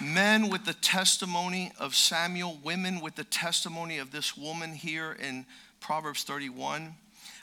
Men 0.00 0.48
with 0.48 0.64
the 0.64 0.74
testimony 0.74 1.72
of 1.78 1.94
Samuel, 1.94 2.58
women 2.62 3.00
with 3.00 3.16
the 3.16 3.24
testimony 3.24 3.98
of 3.98 4.12
this 4.12 4.36
woman 4.36 4.72
here 4.72 5.16
in 5.20 5.44
Proverbs 5.80 6.22
31. 6.22 6.94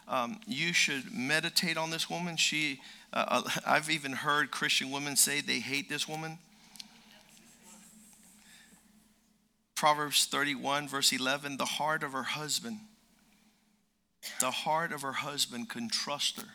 Um, 0.07 0.39
you 0.47 0.71
should 0.71 1.13
meditate 1.13 1.77
on 1.77 1.89
this 1.89 2.09
woman. 2.09 2.37
She, 2.37 2.79
uh, 3.11 3.25
uh 3.27 3.49
I've 3.67 3.89
even 3.89 4.13
heard 4.13 4.51
Christian 4.51 4.89
women 4.89 5.15
say 5.15 5.41
they 5.41 5.59
hate 5.59 5.89
this 5.89 6.07
woman. 6.07 6.37
Proverbs 9.75 10.25
31, 10.25 10.87
verse 10.87 11.11
11 11.11 11.57
the 11.57 11.65
heart 11.65 12.03
of 12.03 12.13
her 12.13 12.23
husband 12.23 12.79
the 14.39 14.51
heart 14.51 14.91
of 14.91 15.01
her 15.01 15.13
husband 15.13 15.69
can 15.69 15.89
trust 15.89 16.41
her. 16.41 16.47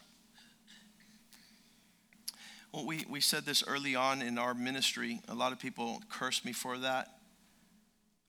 Well, 2.72 2.86
we, 2.86 3.04
we 3.08 3.20
said 3.20 3.44
this 3.44 3.64
early 3.66 3.96
on 3.96 4.22
in 4.22 4.38
our 4.38 4.54
ministry. 4.54 5.20
A 5.28 5.34
lot 5.34 5.52
of 5.52 5.58
people 5.58 6.02
cursed 6.08 6.44
me 6.44 6.52
for 6.52 6.78
that. 6.78 7.08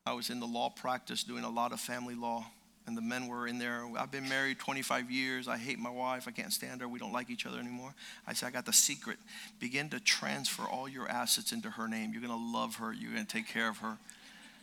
I 0.06 0.13
was 0.13 0.32
in 0.32 0.39
the 0.39 0.47
law 0.47 0.69
practice 0.69 1.23
doing 1.23 1.43
a 1.43 1.49
lot 1.49 1.71
of 1.71 1.80
family 1.80 2.15
law, 2.15 2.47
and 2.88 2.97
the 2.97 3.01
men 3.01 3.27
were 3.27 3.47
in 3.47 3.60
there. 3.60 3.86
I've 3.99 4.12
been 4.12 4.27
married 4.27 4.58
25 4.58 5.12
years. 5.12 5.47
I 5.47 5.58
hate 5.58 5.77
my 5.77 5.91
wife. 5.91 6.27
I 6.27 6.32
can't 6.32 6.51
stand 6.51 6.82
her. 6.82 6.88
We 6.88 6.97
don't 6.97 7.13
like 7.13 7.30
each 7.30 7.45
other 7.45 7.60
anymore. 7.60 7.93
I 8.25 8.34
said, 8.34 8.47
I 8.47 8.51
got 8.51 8.65
the 8.65 8.73
secret. 8.73 9.17
Begin 9.60 9.89
to 9.89 9.99
transfer 9.99 10.63
all 10.63 10.89
your 10.89 11.08
assets 11.08 11.51
into 11.51 11.69
her 11.69 11.88
name. 11.88 12.12
You're 12.12 12.21
going 12.23 12.34
to 12.34 12.58
love 12.58 12.77
her. 12.77 12.91
You're 12.93 13.13
going 13.13 13.25
to 13.27 13.32
take 13.32 13.47
care 13.47 13.69
of 13.69 13.77
her. 13.77 13.99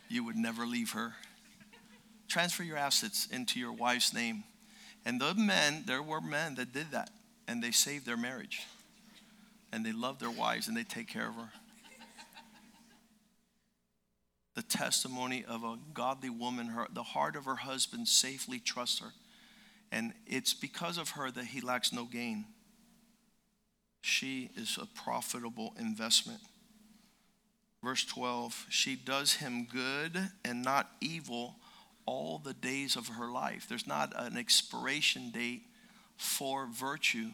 You 0.09 0.25
would 0.25 0.35
never 0.35 0.65
leave 0.65 0.91
her. 0.91 1.13
Transfer 2.27 2.63
your 2.63 2.77
assets 2.77 3.27
into 3.31 3.59
your 3.59 3.71
wife's 3.71 4.13
name 4.13 4.43
and 5.05 5.19
the 5.19 5.33
men, 5.33 5.83
there 5.85 6.03
were 6.03 6.21
men 6.21 6.55
that 6.55 6.73
did 6.73 6.91
that, 6.91 7.09
and 7.47 7.63
they 7.63 7.71
saved 7.71 8.05
their 8.05 8.17
marriage. 8.17 8.61
And 9.71 9.85
they 9.85 9.91
love 9.91 10.19
their 10.19 10.31
wives 10.31 10.67
and 10.67 10.75
they 10.75 10.83
take 10.83 11.07
care 11.07 11.29
of 11.29 11.35
her. 11.35 11.49
the 14.55 14.63
testimony 14.63 15.45
of 15.47 15.63
a 15.63 15.77
godly 15.93 16.29
woman, 16.29 16.67
her, 16.67 16.87
the 16.91 17.03
heart 17.03 17.35
of 17.35 17.45
her 17.45 17.55
husband 17.55 18.07
safely 18.07 18.59
trusts 18.59 18.99
her. 18.99 19.13
And 19.91 20.13
it's 20.27 20.53
because 20.53 20.97
of 20.97 21.11
her 21.11 21.31
that 21.31 21.45
he 21.45 21.61
lacks 21.61 21.93
no 21.93 22.05
gain. 22.05 22.45
She 24.01 24.49
is 24.55 24.77
a 24.81 24.85
profitable 24.85 25.73
investment. 25.79 26.39
Verse 27.83 28.03
12, 28.05 28.65
she 28.69 28.95
does 28.95 29.33
him 29.33 29.65
good 29.71 30.31
and 30.43 30.61
not 30.61 30.91
evil 30.99 31.55
all 32.05 32.39
the 32.39 32.53
days 32.53 32.95
of 32.95 33.07
her 33.07 33.31
life. 33.31 33.67
There's 33.69 33.87
not 33.87 34.11
an 34.15 34.37
expiration 34.37 35.31
date 35.31 35.63
for 36.17 36.67
virtue, 36.67 37.29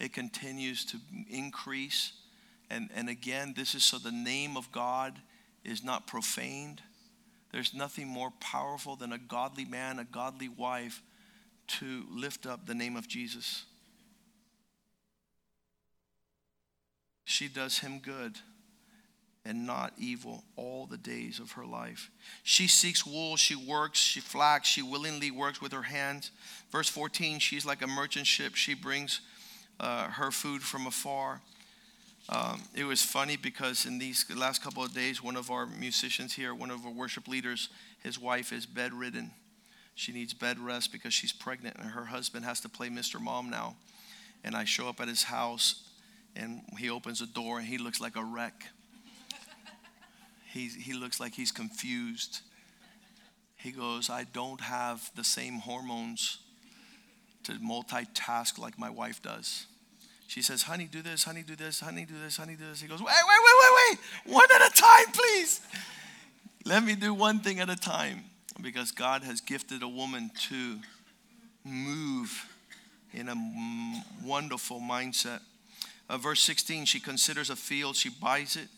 it 0.00 0.12
continues 0.12 0.84
to 0.86 0.98
increase. 1.30 2.12
And, 2.68 2.90
and 2.96 3.08
again, 3.08 3.54
this 3.56 3.76
is 3.76 3.84
so 3.84 3.98
the 3.98 4.10
name 4.10 4.56
of 4.56 4.72
God 4.72 5.20
is 5.64 5.84
not 5.84 6.08
profaned. 6.08 6.82
There's 7.52 7.72
nothing 7.72 8.08
more 8.08 8.32
powerful 8.40 8.96
than 8.96 9.12
a 9.12 9.18
godly 9.18 9.64
man, 9.64 10.00
a 10.00 10.04
godly 10.04 10.48
wife 10.48 11.00
to 11.66 12.04
lift 12.10 12.44
up 12.46 12.66
the 12.66 12.74
name 12.74 12.96
of 12.96 13.06
Jesus. 13.06 13.66
She 17.24 17.46
does 17.46 17.78
him 17.78 18.00
good 18.00 18.38
and 19.46 19.66
not 19.66 19.92
evil 19.98 20.42
all 20.56 20.86
the 20.86 20.96
days 20.96 21.38
of 21.38 21.52
her 21.52 21.66
life. 21.66 22.10
She 22.42 22.66
seeks 22.66 23.04
wool, 23.04 23.36
she 23.36 23.54
works, 23.54 23.98
she 23.98 24.20
flax, 24.20 24.68
she 24.68 24.82
willingly 24.82 25.30
works 25.30 25.60
with 25.60 25.72
her 25.72 25.82
hands. 25.82 26.30
Verse 26.70 26.88
14, 26.88 27.38
she's 27.38 27.66
like 27.66 27.82
a 27.82 27.86
merchant 27.86 28.26
ship, 28.26 28.54
she 28.54 28.74
brings 28.74 29.20
uh, 29.78 30.08
her 30.08 30.30
food 30.30 30.62
from 30.62 30.86
afar. 30.86 31.42
Um, 32.30 32.62
it 32.74 32.84
was 32.84 33.02
funny 33.02 33.36
because 33.36 33.84
in 33.84 33.98
these 33.98 34.24
last 34.34 34.62
couple 34.62 34.82
of 34.82 34.94
days, 34.94 35.22
one 35.22 35.36
of 35.36 35.50
our 35.50 35.66
musicians 35.66 36.32
here, 36.32 36.54
one 36.54 36.70
of 36.70 36.86
our 36.86 36.92
worship 36.92 37.28
leaders, 37.28 37.68
his 38.02 38.18
wife 38.18 38.50
is 38.50 38.64
bedridden. 38.64 39.30
She 39.94 40.12
needs 40.12 40.32
bed 40.32 40.58
rest 40.58 40.90
because 40.90 41.12
she's 41.12 41.34
pregnant, 41.34 41.76
and 41.78 41.90
her 41.90 42.06
husband 42.06 42.46
has 42.46 42.60
to 42.60 42.68
play 42.70 42.88
Mr. 42.88 43.20
Mom 43.20 43.50
now. 43.50 43.76
And 44.42 44.56
I 44.56 44.64
show 44.64 44.88
up 44.88 45.00
at 45.00 45.08
his 45.08 45.24
house, 45.24 45.86
and 46.34 46.62
he 46.78 46.88
opens 46.88 47.20
the 47.20 47.26
door, 47.26 47.58
and 47.58 47.68
he 47.68 47.76
looks 47.76 48.00
like 48.00 48.16
a 48.16 48.24
wreck 48.24 48.68
he 50.62 50.92
looks 50.92 51.20
like 51.20 51.34
he's 51.34 51.52
confused. 51.52 52.40
He 53.56 53.70
goes, 53.70 54.10
I 54.10 54.24
don't 54.24 54.60
have 54.60 55.10
the 55.16 55.24
same 55.24 55.54
hormones 55.54 56.38
to 57.44 57.52
multitask 57.52 58.58
like 58.58 58.78
my 58.78 58.90
wife 58.90 59.22
does. 59.22 59.66
She 60.26 60.42
says, 60.42 60.62
Honey, 60.62 60.88
do 60.90 61.02
this, 61.02 61.24
honey, 61.24 61.42
do 61.42 61.56
this, 61.56 61.80
honey, 61.80 62.04
do 62.04 62.14
this, 62.22 62.36
honey, 62.36 62.56
do 62.56 62.66
this. 62.66 62.80
He 62.80 62.88
goes, 62.88 63.00
Wait, 63.00 63.06
wait, 63.06 63.38
wait, 63.44 63.54
wait, 63.60 63.98
wait. 64.26 64.34
One 64.34 64.46
at 64.54 64.68
a 64.68 64.74
time, 64.74 65.12
please. 65.12 65.60
Let 66.64 66.82
me 66.82 66.94
do 66.94 67.12
one 67.14 67.40
thing 67.40 67.60
at 67.60 67.70
a 67.70 67.76
time. 67.76 68.24
Because 68.60 68.92
God 68.92 69.22
has 69.22 69.40
gifted 69.40 69.82
a 69.82 69.88
woman 69.88 70.30
to 70.48 70.78
move 71.64 72.46
in 73.12 73.28
a 73.28 73.34
wonderful 74.24 74.80
mindset. 74.80 75.40
Uh, 76.08 76.18
verse 76.18 76.40
16, 76.40 76.84
she 76.84 77.00
considers 77.00 77.50
a 77.50 77.56
field, 77.56 77.96
she 77.96 78.10
buys 78.10 78.56
it, 78.56 78.68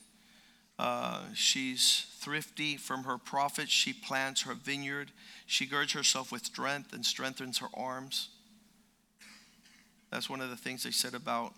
uh, 0.79 1.21
she's 1.35 2.07
thrifty 2.19 2.77
from 2.77 3.05
her 3.05 3.17
profits. 3.17 3.71
She 3.71 3.93
plants 3.93 4.43
her 4.43 4.55
vineyard. 4.55 5.11
She 5.47 5.67
girds 5.67 5.93
herself 5.93 6.31
with 6.31 6.45
strength 6.45 6.93
and 6.93 7.05
strengthens 7.05 7.59
her 7.59 7.69
arms. 7.75 8.29
That's 10.11 10.29
one 10.29 10.41
of 10.41 10.51
the 10.51 10.57
things 10.57 10.83
they 10.83 10.91
said 10.91 11.15
about 11.15 11.55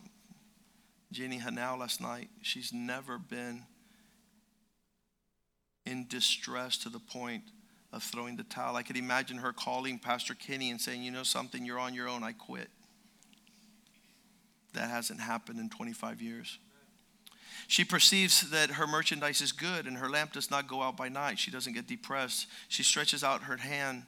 Jenny 1.11 1.39
Hanau 1.39 1.77
last 1.77 2.01
night. 2.01 2.29
She's 2.43 2.73
never 2.73 3.19
been 3.19 3.63
in 5.85 6.07
distress 6.09 6.77
to 6.79 6.89
the 6.89 6.99
point 6.99 7.43
of 7.93 8.03
throwing 8.03 8.37
the 8.37 8.45
towel. 8.45 8.77
I 8.77 8.83
could 8.83 8.97
imagine 8.97 9.39
her 9.39 9.53
calling 9.53 9.99
Pastor 9.99 10.35
Kenny 10.35 10.71
and 10.71 10.81
saying, 10.81 11.03
You 11.03 11.11
know 11.11 11.23
something, 11.23 11.65
you're 11.65 11.79
on 11.79 11.95
your 11.95 12.09
own, 12.09 12.23
I 12.23 12.33
quit. 12.33 12.69
That 14.75 14.91
hasn't 14.91 15.21
happened 15.21 15.59
in 15.59 15.71
25 15.71 16.21
years. 16.21 16.59
She 17.66 17.85
perceives 17.85 18.51
that 18.51 18.73
her 18.73 18.87
merchandise 18.87 19.40
is 19.40 19.53
good 19.53 19.87
and 19.87 19.99
her 19.99 20.09
lamp 20.09 20.33
does 20.33 20.51
not 20.51 20.68
go 20.68 20.83
out 20.83 20.97
by 20.97 21.09
night. 21.09 21.38
She 21.38 21.51
doesn't 21.51 21.73
get 21.75 21.87
depressed. 21.87 22.47
She 22.68 22.83
stretches 22.83 23.25
out 23.25 23.42
her 23.42 23.57
hand 23.57 24.05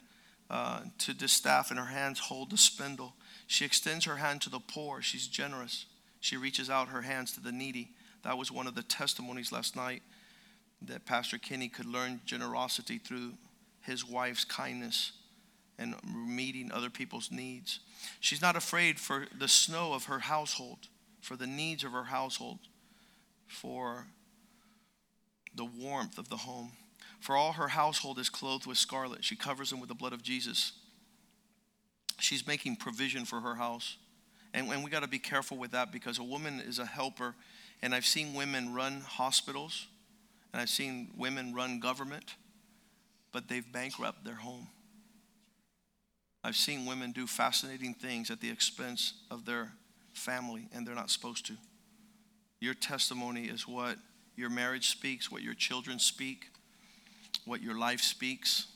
uh, 0.49 0.81
to 0.97 1.13
the 1.13 1.29
staff, 1.29 1.69
and 1.69 1.79
her 1.79 1.85
hands 1.85 2.19
hold 2.19 2.49
the 2.49 2.57
spindle. 2.57 3.13
She 3.47 3.63
extends 3.63 4.03
her 4.03 4.17
hand 4.17 4.41
to 4.41 4.49
the 4.49 4.59
poor. 4.59 5.01
She's 5.01 5.27
generous. 5.27 5.85
She 6.19 6.35
reaches 6.35 6.69
out 6.69 6.89
her 6.89 7.01
hands 7.01 7.31
to 7.33 7.39
the 7.39 7.53
needy. 7.53 7.91
That 8.23 8.37
was 8.37 8.51
one 8.51 8.67
of 8.67 8.75
the 8.75 8.83
testimonies 8.83 9.51
last 9.51 9.75
night 9.75 10.03
that 10.81 11.05
Pastor 11.05 11.37
Kenny 11.37 11.69
could 11.69 11.85
learn 11.85 12.19
generosity 12.25 12.97
through 12.97 13.33
his 13.81 14.05
wife's 14.05 14.43
kindness 14.43 15.13
and 15.79 15.95
meeting 16.03 16.71
other 16.71 16.89
people's 16.89 17.31
needs. 17.31 17.79
She's 18.19 18.41
not 18.41 18.55
afraid 18.55 18.99
for 18.99 19.27
the 19.37 19.47
snow 19.47 19.93
of 19.93 20.05
her 20.05 20.19
household, 20.19 20.87
for 21.21 21.35
the 21.35 21.47
needs 21.47 21.83
of 21.83 21.93
her 21.93 22.05
household 22.05 22.59
for 23.51 24.07
the 25.53 25.65
warmth 25.65 26.17
of 26.17 26.29
the 26.29 26.37
home. 26.37 26.71
For 27.19 27.35
all 27.35 27.53
her 27.53 27.67
household 27.67 28.17
is 28.17 28.29
clothed 28.29 28.65
with 28.65 28.77
scarlet. 28.77 29.23
She 29.23 29.35
covers 29.35 29.69
them 29.69 29.79
with 29.79 29.89
the 29.89 29.95
blood 29.95 30.13
of 30.13 30.23
Jesus. 30.23 30.71
She's 32.19 32.47
making 32.47 32.77
provision 32.77 33.25
for 33.25 33.41
her 33.41 33.55
house. 33.55 33.97
And, 34.53 34.69
and 34.69 34.83
we 34.83 34.89
got 34.89 35.03
to 35.03 35.07
be 35.07 35.19
careful 35.19 35.57
with 35.57 35.71
that 35.71 35.91
because 35.91 36.17
a 36.17 36.23
woman 36.23 36.59
is 36.59 36.79
a 36.79 36.85
helper. 36.85 37.35
And 37.81 37.93
I've 37.93 38.05
seen 38.05 38.33
women 38.33 38.73
run 38.73 39.01
hospitals, 39.01 39.87
and 40.53 40.61
I've 40.61 40.69
seen 40.69 41.11
women 41.17 41.53
run 41.53 41.79
government, 41.79 42.35
but 43.31 43.47
they've 43.47 43.71
bankrupted 43.71 44.25
their 44.25 44.35
home. 44.35 44.67
I've 46.43 46.55
seen 46.55 46.85
women 46.85 47.11
do 47.11 47.27
fascinating 47.27 47.93
things 47.93 48.31
at 48.31 48.39
the 48.39 48.49
expense 48.49 49.13
of 49.29 49.45
their 49.45 49.73
family, 50.13 50.67
and 50.73 50.87
they're 50.87 50.95
not 50.95 51.09
supposed 51.09 51.45
to. 51.47 51.53
Your 52.61 52.73
testimony 52.73 53.45
is 53.45 53.67
what 53.67 53.97
your 54.37 54.49
marriage 54.49 54.89
speaks, 54.89 55.29
what 55.29 55.41
your 55.41 55.53
children 55.53 55.99
speak, 55.99 56.45
what 57.43 57.61
your 57.61 57.77
life 57.77 57.99
speaks. 57.99 58.67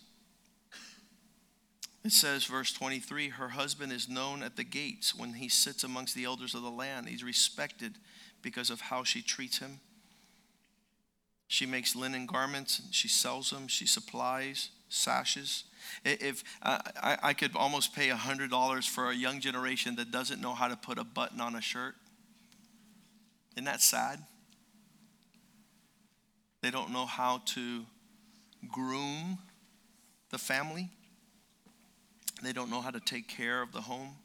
It 2.04 2.12
says, 2.12 2.44
verse 2.44 2.74
23 2.74 3.30
Her 3.30 3.50
husband 3.50 3.94
is 3.94 4.10
known 4.10 4.44
at 4.44 4.58
the 4.58 4.66
gates 4.66 5.16
when 5.16 5.36
he 5.36 5.48
sits 5.48 5.86
amongst 5.86 6.16
the 6.16 6.26
elders 6.26 6.54
of 6.54 6.62
the 6.62 6.70
land. 6.70 7.08
He's 7.08 7.24
respected 7.24 7.94
because 8.42 8.70
of 8.70 8.82
how 8.82 9.06
she 9.06 9.22
treats 9.22 9.60
him. 9.60 9.80
She 11.48 11.66
makes 11.66 11.96
linen 11.96 12.26
garments, 12.26 12.80
and 12.80 12.94
she 12.94 13.08
sells 13.08 13.52
them, 13.52 13.68
she 13.70 13.86
supplies 13.86 14.72
sashes. 14.90 15.66
If 16.04 16.44
uh, 16.62 16.80
I, 17.02 17.18
I 17.22 17.34
could 17.34 17.56
almost 17.56 17.96
pay 17.96 18.10
$100 18.10 18.90
for 18.90 19.10
a 19.10 19.16
young 19.16 19.40
generation 19.40 19.96
that 19.98 20.12
doesn't 20.12 20.42
know 20.42 20.54
how 20.54 20.68
to 20.68 20.76
put 20.76 20.98
a 20.98 21.04
button 21.04 21.42
on 21.42 21.56
a 21.56 21.62
shirt. 21.62 21.96
Isn't 23.56 23.66
that 23.66 23.82
sad? 23.82 24.20
They 26.62 26.72
don't 26.72 26.92
know 26.92 27.06
how 27.06 27.42
to 27.46 27.86
groom 28.72 29.38
the 30.32 30.38
family. 30.38 30.90
They 32.42 32.54
don't 32.54 32.70
know 32.70 32.82
how 32.82 32.92
to 32.92 33.00
take 33.00 33.28
care 33.28 33.62
of 33.62 33.72
the 33.72 33.82
home. 33.82 34.16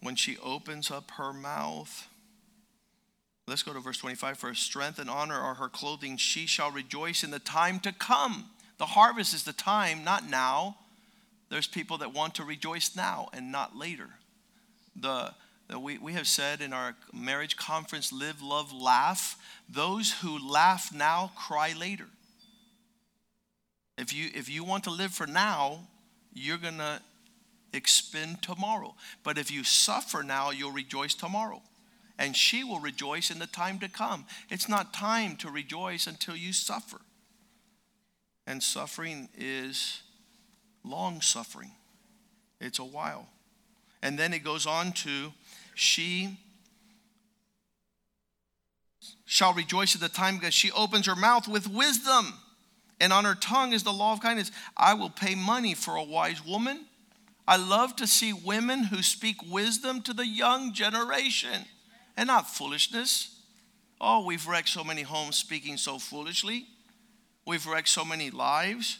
When 0.00 0.16
she 0.16 0.38
opens 0.42 0.90
up 0.90 1.10
her 1.12 1.32
mouth, 1.32 2.08
let's 3.46 3.62
go 3.62 3.72
to 3.72 3.80
verse 3.80 3.98
25. 3.98 4.38
For 4.38 4.54
strength 4.54 4.98
and 4.98 5.10
honor 5.10 5.38
are 5.38 5.54
her 5.54 5.68
clothing. 5.68 6.16
She 6.16 6.46
shall 6.46 6.70
rejoice 6.70 7.22
in 7.22 7.30
the 7.30 7.38
time 7.38 7.78
to 7.80 7.92
come. 7.92 8.46
The 8.78 8.86
harvest 8.86 9.34
is 9.34 9.44
the 9.44 9.52
time, 9.52 10.02
not 10.02 10.28
now. 10.28 10.76
There's 11.50 11.66
people 11.66 11.98
that 11.98 12.14
want 12.14 12.36
to 12.36 12.44
rejoice 12.44 12.96
now 12.96 13.28
and 13.34 13.52
not 13.52 13.76
later. 13.76 14.08
The, 14.96 15.34
the 15.34 15.34
we, 15.78 15.98
we 15.98 16.14
have 16.14 16.26
said 16.26 16.60
in 16.60 16.72
our 16.72 16.96
marriage 17.12 17.56
conference, 17.56 18.12
live, 18.12 18.42
love, 18.42 18.72
laugh. 18.72 19.36
Those 19.68 20.12
who 20.12 20.38
laugh 20.50 20.92
now 20.92 21.30
cry 21.36 21.74
later. 21.78 22.06
If 23.96 24.12
you, 24.12 24.30
if 24.34 24.48
you 24.48 24.64
want 24.64 24.84
to 24.84 24.90
live 24.90 25.12
for 25.12 25.26
now, 25.26 25.80
you're 26.32 26.58
going 26.58 26.78
to 26.78 27.00
expend 27.72 28.42
tomorrow. 28.42 28.94
But 29.22 29.38
if 29.38 29.50
you 29.50 29.62
suffer 29.62 30.22
now, 30.22 30.50
you'll 30.50 30.72
rejoice 30.72 31.14
tomorrow. 31.14 31.62
And 32.18 32.36
she 32.36 32.64
will 32.64 32.80
rejoice 32.80 33.30
in 33.30 33.38
the 33.38 33.46
time 33.46 33.78
to 33.78 33.88
come. 33.88 34.26
It's 34.48 34.68
not 34.68 34.92
time 34.92 35.36
to 35.36 35.50
rejoice 35.50 36.06
until 36.06 36.36
you 36.36 36.52
suffer. 36.52 37.00
And 38.46 38.62
suffering 38.62 39.28
is 39.38 40.02
long 40.84 41.20
suffering, 41.20 41.72
it's 42.60 42.78
a 42.78 42.84
while. 42.84 43.28
And 44.02 44.18
then 44.18 44.32
it 44.32 44.42
goes 44.42 44.66
on 44.66 44.92
to, 44.92 45.32
she 45.80 46.36
shall 49.24 49.54
rejoice 49.54 49.94
at 49.94 50.00
the 50.00 50.08
time 50.08 50.36
because 50.36 50.52
she 50.52 50.70
opens 50.72 51.06
her 51.06 51.16
mouth 51.16 51.48
with 51.48 51.66
wisdom 51.68 52.34
and 53.00 53.12
on 53.12 53.24
her 53.24 53.34
tongue 53.34 53.72
is 53.72 53.82
the 53.82 53.92
law 53.92 54.12
of 54.12 54.20
kindness. 54.20 54.50
I 54.76 54.92
will 54.94 55.08
pay 55.08 55.34
money 55.34 55.74
for 55.74 55.96
a 55.96 56.02
wise 56.02 56.44
woman. 56.44 56.84
I 57.48 57.56
love 57.56 57.96
to 57.96 58.06
see 58.06 58.32
women 58.32 58.84
who 58.84 59.02
speak 59.02 59.36
wisdom 59.50 60.02
to 60.02 60.12
the 60.12 60.26
young 60.26 60.74
generation 60.74 61.64
and 62.16 62.26
not 62.26 62.50
foolishness. 62.50 63.40
Oh, 64.00 64.24
we've 64.24 64.46
wrecked 64.46 64.68
so 64.68 64.84
many 64.84 65.02
homes 65.02 65.36
speaking 65.36 65.78
so 65.78 65.98
foolishly. 65.98 66.66
We've 67.46 67.66
wrecked 67.66 67.88
so 67.88 68.04
many 68.04 68.30
lives. 68.30 68.98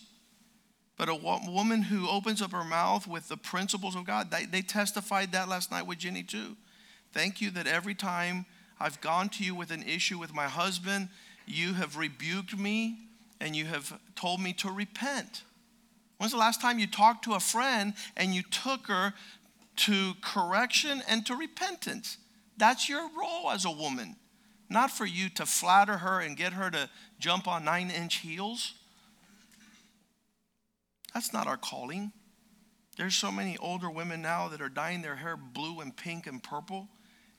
But 0.96 1.08
a 1.08 1.14
woman 1.14 1.82
who 1.82 2.08
opens 2.08 2.42
up 2.42 2.52
her 2.52 2.64
mouth 2.64 3.06
with 3.06 3.28
the 3.28 3.36
principles 3.36 3.96
of 3.96 4.04
God, 4.04 4.30
they, 4.30 4.44
they 4.44 4.62
testified 4.62 5.32
that 5.32 5.48
last 5.48 5.70
night 5.70 5.86
with 5.86 5.98
Jenny 5.98 6.22
too. 6.22 6.56
Thank 7.12 7.40
you 7.40 7.50
that 7.50 7.66
every 7.66 7.94
time 7.94 8.46
I've 8.78 9.00
gone 9.00 9.28
to 9.30 9.44
you 9.44 9.54
with 9.54 9.70
an 9.70 9.82
issue 9.82 10.18
with 10.18 10.34
my 10.34 10.46
husband, 10.46 11.08
you 11.46 11.74
have 11.74 11.96
rebuked 11.96 12.56
me 12.58 12.98
and 13.40 13.56
you 13.56 13.64
have 13.66 13.98
told 14.14 14.40
me 14.40 14.52
to 14.54 14.70
repent. 14.70 15.42
When's 16.18 16.32
the 16.32 16.38
last 16.38 16.60
time 16.60 16.78
you 16.78 16.86
talked 16.86 17.24
to 17.24 17.34
a 17.34 17.40
friend 17.40 17.94
and 18.16 18.34
you 18.34 18.42
took 18.42 18.86
her 18.86 19.14
to 19.76 20.12
correction 20.20 21.02
and 21.08 21.24
to 21.26 21.34
repentance? 21.34 22.18
That's 22.56 22.88
your 22.88 23.08
role 23.18 23.50
as 23.50 23.64
a 23.64 23.70
woman. 23.70 24.16
Not 24.68 24.90
for 24.90 25.06
you 25.06 25.30
to 25.30 25.46
flatter 25.46 25.98
her 25.98 26.20
and 26.20 26.36
get 26.36 26.52
her 26.52 26.70
to 26.70 26.90
jump 27.18 27.48
on 27.48 27.64
nine 27.64 27.90
inch 27.90 28.16
heels. 28.16 28.74
That's 31.12 31.32
not 31.32 31.46
our 31.46 31.56
calling. 31.56 32.12
There's 32.96 33.14
so 33.14 33.32
many 33.32 33.56
older 33.56 33.90
women 33.90 34.20
now 34.20 34.48
that 34.48 34.60
are 34.60 34.68
dyeing 34.68 35.02
their 35.02 35.16
hair 35.16 35.36
blue 35.36 35.80
and 35.80 35.96
pink 35.96 36.26
and 36.26 36.42
purple, 36.42 36.88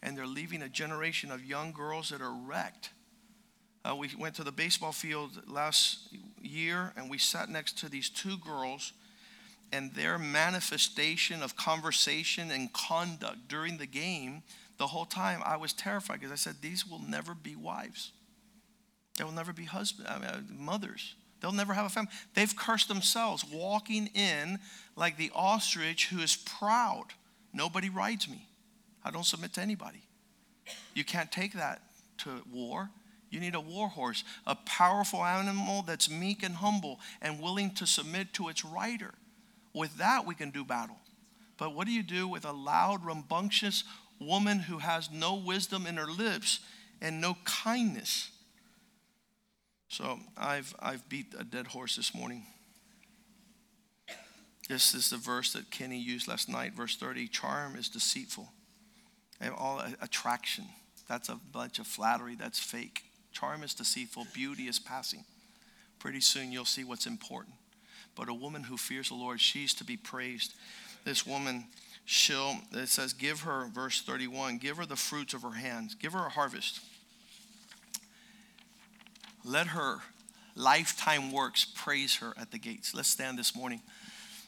and 0.03 0.17
they're 0.17 0.27
leaving 0.27 0.61
a 0.61 0.69
generation 0.69 1.31
of 1.31 1.43
young 1.43 1.71
girls 1.71 2.09
that 2.09 2.21
are 2.21 2.33
wrecked 2.33 2.91
uh, 3.83 3.95
we 3.95 4.09
went 4.17 4.35
to 4.35 4.43
the 4.43 4.51
baseball 4.51 4.91
field 4.91 5.41
last 5.47 6.09
year 6.41 6.93
and 6.95 7.09
we 7.09 7.17
sat 7.17 7.49
next 7.49 7.79
to 7.79 7.89
these 7.89 8.09
two 8.09 8.37
girls, 8.37 8.93
and 9.73 9.93
their 9.93 10.19
manifestation 10.19 11.41
of 11.41 11.55
conversation 11.55 12.51
and 12.51 12.71
conduct 12.73 13.47
during 13.47 13.77
the 13.77 13.85
game, 13.85 14.43
the 14.77 14.87
whole 14.87 15.05
time 15.05 15.41
I 15.45 15.55
was 15.55 15.73
terrified 15.73 16.19
because 16.19 16.31
I 16.31 16.35
said, 16.35 16.55
These 16.61 16.85
will 16.85 16.99
never 16.99 17.33
be 17.33 17.55
wives. 17.55 18.11
They 19.17 19.23
will 19.23 19.31
never 19.31 19.53
be 19.53 19.65
husbands, 19.65 20.11
I 20.11 20.19
mean, 20.19 20.29
uh, 20.29 20.41
mothers. 20.49 21.15
They'll 21.39 21.51
never 21.51 21.73
have 21.73 21.85
a 21.85 21.89
family. 21.89 22.11
They've 22.35 22.55
cursed 22.55 22.87
themselves, 22.87 23.43
walking 23.43 24.07
in 24.07 24.59
like 24.95 25.17
the 25.17 25.31
ostrich 25.33 26.07
who 26.07 26.19
is 26.19 26.35
proud. 26.35 27.05
Nobody 27.51 27.89
rides 27.89 28.29
me. 28.29 28.47
I 29.03 29.11
don't 29.11 29.25
submit 29.25 29.53
to 29.53 29.61
anybody. 29.61 30.03
You 30.93 31.03
can't 31.03 31.31
take 31.31 31.53
that 31.53 31.81
to 32.19 32.41
war. 32.51 32.89
You 33.29 33.39
need 33.39 33.55
a 33.55 33.61
war 33.61 33.87
horse, 33.87 34.23
a 34.45 34.55
powerful 34.55 35.23
animal 35.23 35.83
that's 35.83 36.09
meek 36.09 36.43
and 36.43 36.55
humble 36.55 36.99
and 37.21 37.41
willing 37.41 37.73
to 37.75 37.87
submit 37.87 38.33
to 38.33 38.49
its 38.49 38.65
rider. 38.65 39.13
With 39.73 39.97
that, 39.97 40.25
we 40.25 40.35
can 40.35 40.51
do 40.51 40.65
battle. 40.65 40.97
But 41.57 41.73
what 41.73 41.87
do 41.87 41.93
you 41.93 42.03
do 42.03 42.27
with 42.27 42.43
a 42.43 42.51
loud, 42.51 43.05
rambunctious 43.05 43.83
woman 44.19 44.59
who 44.59 44.79
has 44.79 45.09
no 45.09 45.35
wisdom 45.35 45.87
in 45.87 45.95
her 45.95 46.07
lips 46.07 46.59
and 47.01 47.21
no 47.21 47.37
kindness? 47.45 48.31
So 49.87 50.19
I've, 50.37 50.75
I've 50.79 51.07
beat 51.07 51.33
a 51.37 51.43
dead 51.43 51.67
horse 51.67 51.95
this 51.95 52.13
morning. 52.13 52.45
This 54.67 54.93
is 54.93 55.09
the 55.09 55.17
verse 55.17 55.53
that 55.53 55.69
Kenny 55.69 55.99
used 55.99 56.27
last 56.27 56.47
night, 56.47 56.73
verse 56.73 56.95
30. 56.95 57.27
Charm 57.27 57.75
is 57.75 57.89
deceitful. 57.89 58.49
All 59.49 59.81
attraction. 60.01 60.65
That's 61.07 61.29
a 61.29 61.39
bunch 61.51 61.79
of 61.79 61.87
flattery. 61.87 62.35
That's 62.35 62.59
fake. 62.59 63.03
Charm 63.31 63.63
is 63.63 63.73
deceitful, 63.73 64.27
beauty 64.33 64.63
is 64.63 64.79
passing. 64.79 65.23
Pretty 65.99 66.19
soon 66.19 66.51
you'll 66.51 66.65
see 66.65 66.83
what's 66.83 67.05
important. 67.05 67.55
But 68.15 68.29
a 68.29 68.33
woman 68.33 68.63
who 68.63 68.77
fears 68.77 69.09
the 69.09 69.15
Lord, 69.15 69.39
she's 69.39 69.73
to 69.75 69.83
be 69.83 69.95
praised. 69.95 70.53
This 71.05 71.25
woman, 71.25 71.65
she'll, 72.05 72.55
it 72.73 72.89
says, 72.89 73.13
give 73.13 73.41
her, 73.41 73.67
verse 73.73 74.01
31, 74.01 74.57
give 74.57 74.77
her 74.77 74.85
the 74.85 74.95
fruits 74.95 75.33
of 75.33 75.43
her 75.43 75.51
hands, 75.51 75.95
give 75.95 76.13
her 76.13 76.25
a 76.25 76.29
harvest. 76.29 76.81
Let 79.43 79.67
her 79.67 79.99
lifetime 80.55 81.31
works 81.31 81.65
praise 81.65 82.17
her 82.17 82.33
at 82.37 82.51
the 82.51 82.59
gates. 82.59 82.93
Let's 82.93 83.09
stand 83.09 83.39
this 83.39 83.55
morning. 83.55 83.81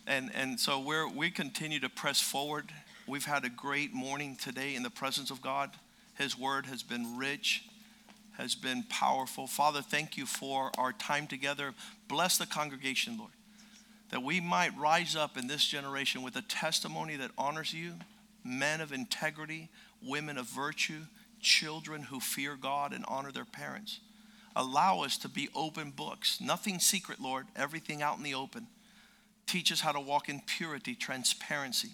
And, 0.05 0.31
and 0.35 0.59
so 0.59 0.79
we're, 0.79 1.07
we 1.07 1.31
continue 1.31 1.79
to 1.79 1.89
press 1.89 2.19
forward. 2.19 2.65
We've 3.07 3.25
had 3.25 3.45
a 3.45 3.49
great 3.49 3.93
morning 3.93 4.35
today 4.35 4.75
in 4.75 4.83
the 4.83 4.89
presence 4.89 5.29
of 5.29 5.41
God. 5.41 5.71
His 6.17 6.37
word 6.37 6.65
has 6.67 6.83
been 6.83 7.17
rich 7.17 7.63
has 8.37 8.55
been 8.55 8.83
powerful. 8.89 9.47
Father, 9.47 9.81
thank 9.81 10.17
you 10.17 10.25
for 10.25 10.71
our 10.77 10.91
time 10.93 11.27
together. 11.27 11.73
Bless 12.07 12.37
the 12.37 12.45
congregation, 12.45 13.17
Lord, 13.17 13.31
that 14.09 14.23
we 14.23 14.39
might 14.39 14.77
rise 14.77 15.15
up 15.15 15.37
in 15.37 15.47
this 15.47 15.65
generation 15.65 16.23
with 16.23 16.35
a 16.35 16.41
testimony 16.41 17.15
that 17.17 17.31
honors 17.37 17.73
you, 17.73 17.93
men 18.43 18.81
of 18.81 18.91
integrity, 18.91 19.69
women 20.01 20.37
of 20.37 20.47
virtue, 20.47 21.01
children 21.41 22.03
who 22.03 22.19
fear 22.19 22.55
God 22.55 22.93
and 22.93 23.05
honor 23.07 23.31
their 23.31 23.45
parents. 23.45 23.99
Allow 24.55 25.01
us 25.01 25.17
to 25.19 25.29
be 25.29 25.49
open 25.55 25.91
books, 25.91 26.39
nothing 26.41 26.79
secret, 26.79 27.19
Lord, 27.19 27.47
everything 27.55 28.01
out 28.01 28.17
in 28.17 28.23
the 28.23 28.35
open. 28.35 28.67
Teach 29.45 29.71
us 29.71 29.81
how 29.81 29.91
to 29.91 29.99
walk 29.99 30.29
in 30.29 30.41
purity, 30.45 30.95
transparency. 30.95 31.89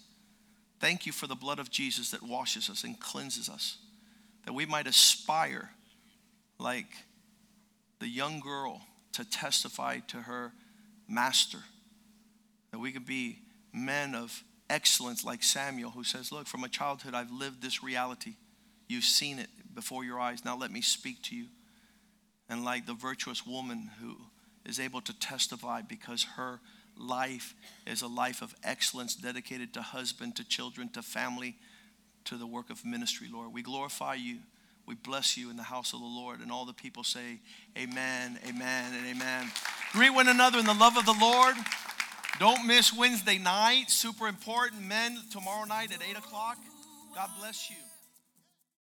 Thank 0.80 1.06
you 1.06 1.12
for 1.12 1.28
the 1.28 1.36
blood 1.36 1.60
of 1.60 1.70
Jesus 1.70 2.12
that 2.12 2.24
washes 2.24 2.70
us 2.70 2.84
and 2.84 3.00
cleanses 3.00 3.50
us, 3.50 3.78
that 4.46 4.54
we 4.54 4.66
might 4.66 4.88
aspire 4.88 5.72
like 6.58 6.88
the 8.00 8.08
young 8.08 8.40
girl 8.40 8.82
to 9.14 9.30
testify 9.30 10.00
to 10.08 10.18
her 10.18 10.54
master. 11.08 11.60
That 12.72 12.80
we 12.80 12.92
could 12.92 13.06
be 13.06 13.40
men 13.74 14.16
of 14.16 14.44
excellence 14.70 15.26
like 15.26 15.44
Samuel, 15.44 15.92
who 15.92 16.04
says, 16.04 16.32
Look, 16.32 16.48
from 16.48 16.64
a 16.64 16.70
childhood, 16.70 17.14
I've 17.14 17.32
lived 17.32 17.62
this 17.62 17.84
reality. 17.84 18.36
You've 18.88 19.04
seen 19.04 19.40
it 19.40 19.50
before 19.74 20.04
your 20.04 20.20
eyes. 20.20 20.46
Now 20.46 20.56
let 20.56 20.72
me 20.72 20.82
speak 20.82 21.22
to 21.24 21.36
you. 21.36 21.46
And 22.48 22.64
like 22.64 22.86
the 22.86 22.94
virtuous 22.94 23.46
woman 23.46 23.92
who 24.02 24.18
is 24.66 24.80
able 24.80 25.02
to 25.02 25.20
testify 25.20 25.82
because 25.82 26.24
her 26.36 26.60
life 27.00 27.56
is 27.88 28.02
a 28.02 28.08
life 28.08 28.42
of 28.42 28.54
excellence 28.64 29.16
dedicated 29.16 29.74
to 29.74 29.82
husband, 29.82 30.36
to 30.36 30.48
children, 30.48 30.90
to 30.90 31.02
family, 31.02 31.56
to 32.26 32.38
the 32.38 32.48
work 32.48 32.70
of 32.70 32.86
ministry, 32.86 33.28
Lord. 33.32 33.54
We 33.54 33.62
glorify 33.62 34.16
you. 34.16 34.40
We 34.86 34.96
bless 34.96 35.38
you 35.38 35.50
in 35.50 35.58
the 35.58 35.64
house 35.64 35.94
of 35.94 36.00
the 36.00 36.06
Lord. 36.06 36.40
And 36.40 36.52
all 36.52 36.66
the 36.66 36.74
people 36.74 37.04
say, 37.04 37.40
Amen, 37.78 38.40
amen, 38.48 38.94
and 38.94 39.06
amen. 39.08 39.52
Greet 39.94 40.10
one 40.12 40.28
another 40.28 40.60
in 40.60 40.66
the 40.66 40.74
love 40.74 40.98
of 40.98 41.06
the 41.06 41.16
Lord. 41.20 41.56
Don't 42.40 42.66
miss 42.66 42.94
Wednesday 42.94 43.38
night. 43.38 43.90
Super 43.90 44.28
important. 44.28 44.82
Men, 44.84 45.18
tomorrow 45.32 45.66
night 45.66 45.94
at 45.94 46.02
8 46.02 46.18
o'clock. 46.18 46.58
God 47.14 47.30
bless 47.40 47.70
you. 47.70 47.89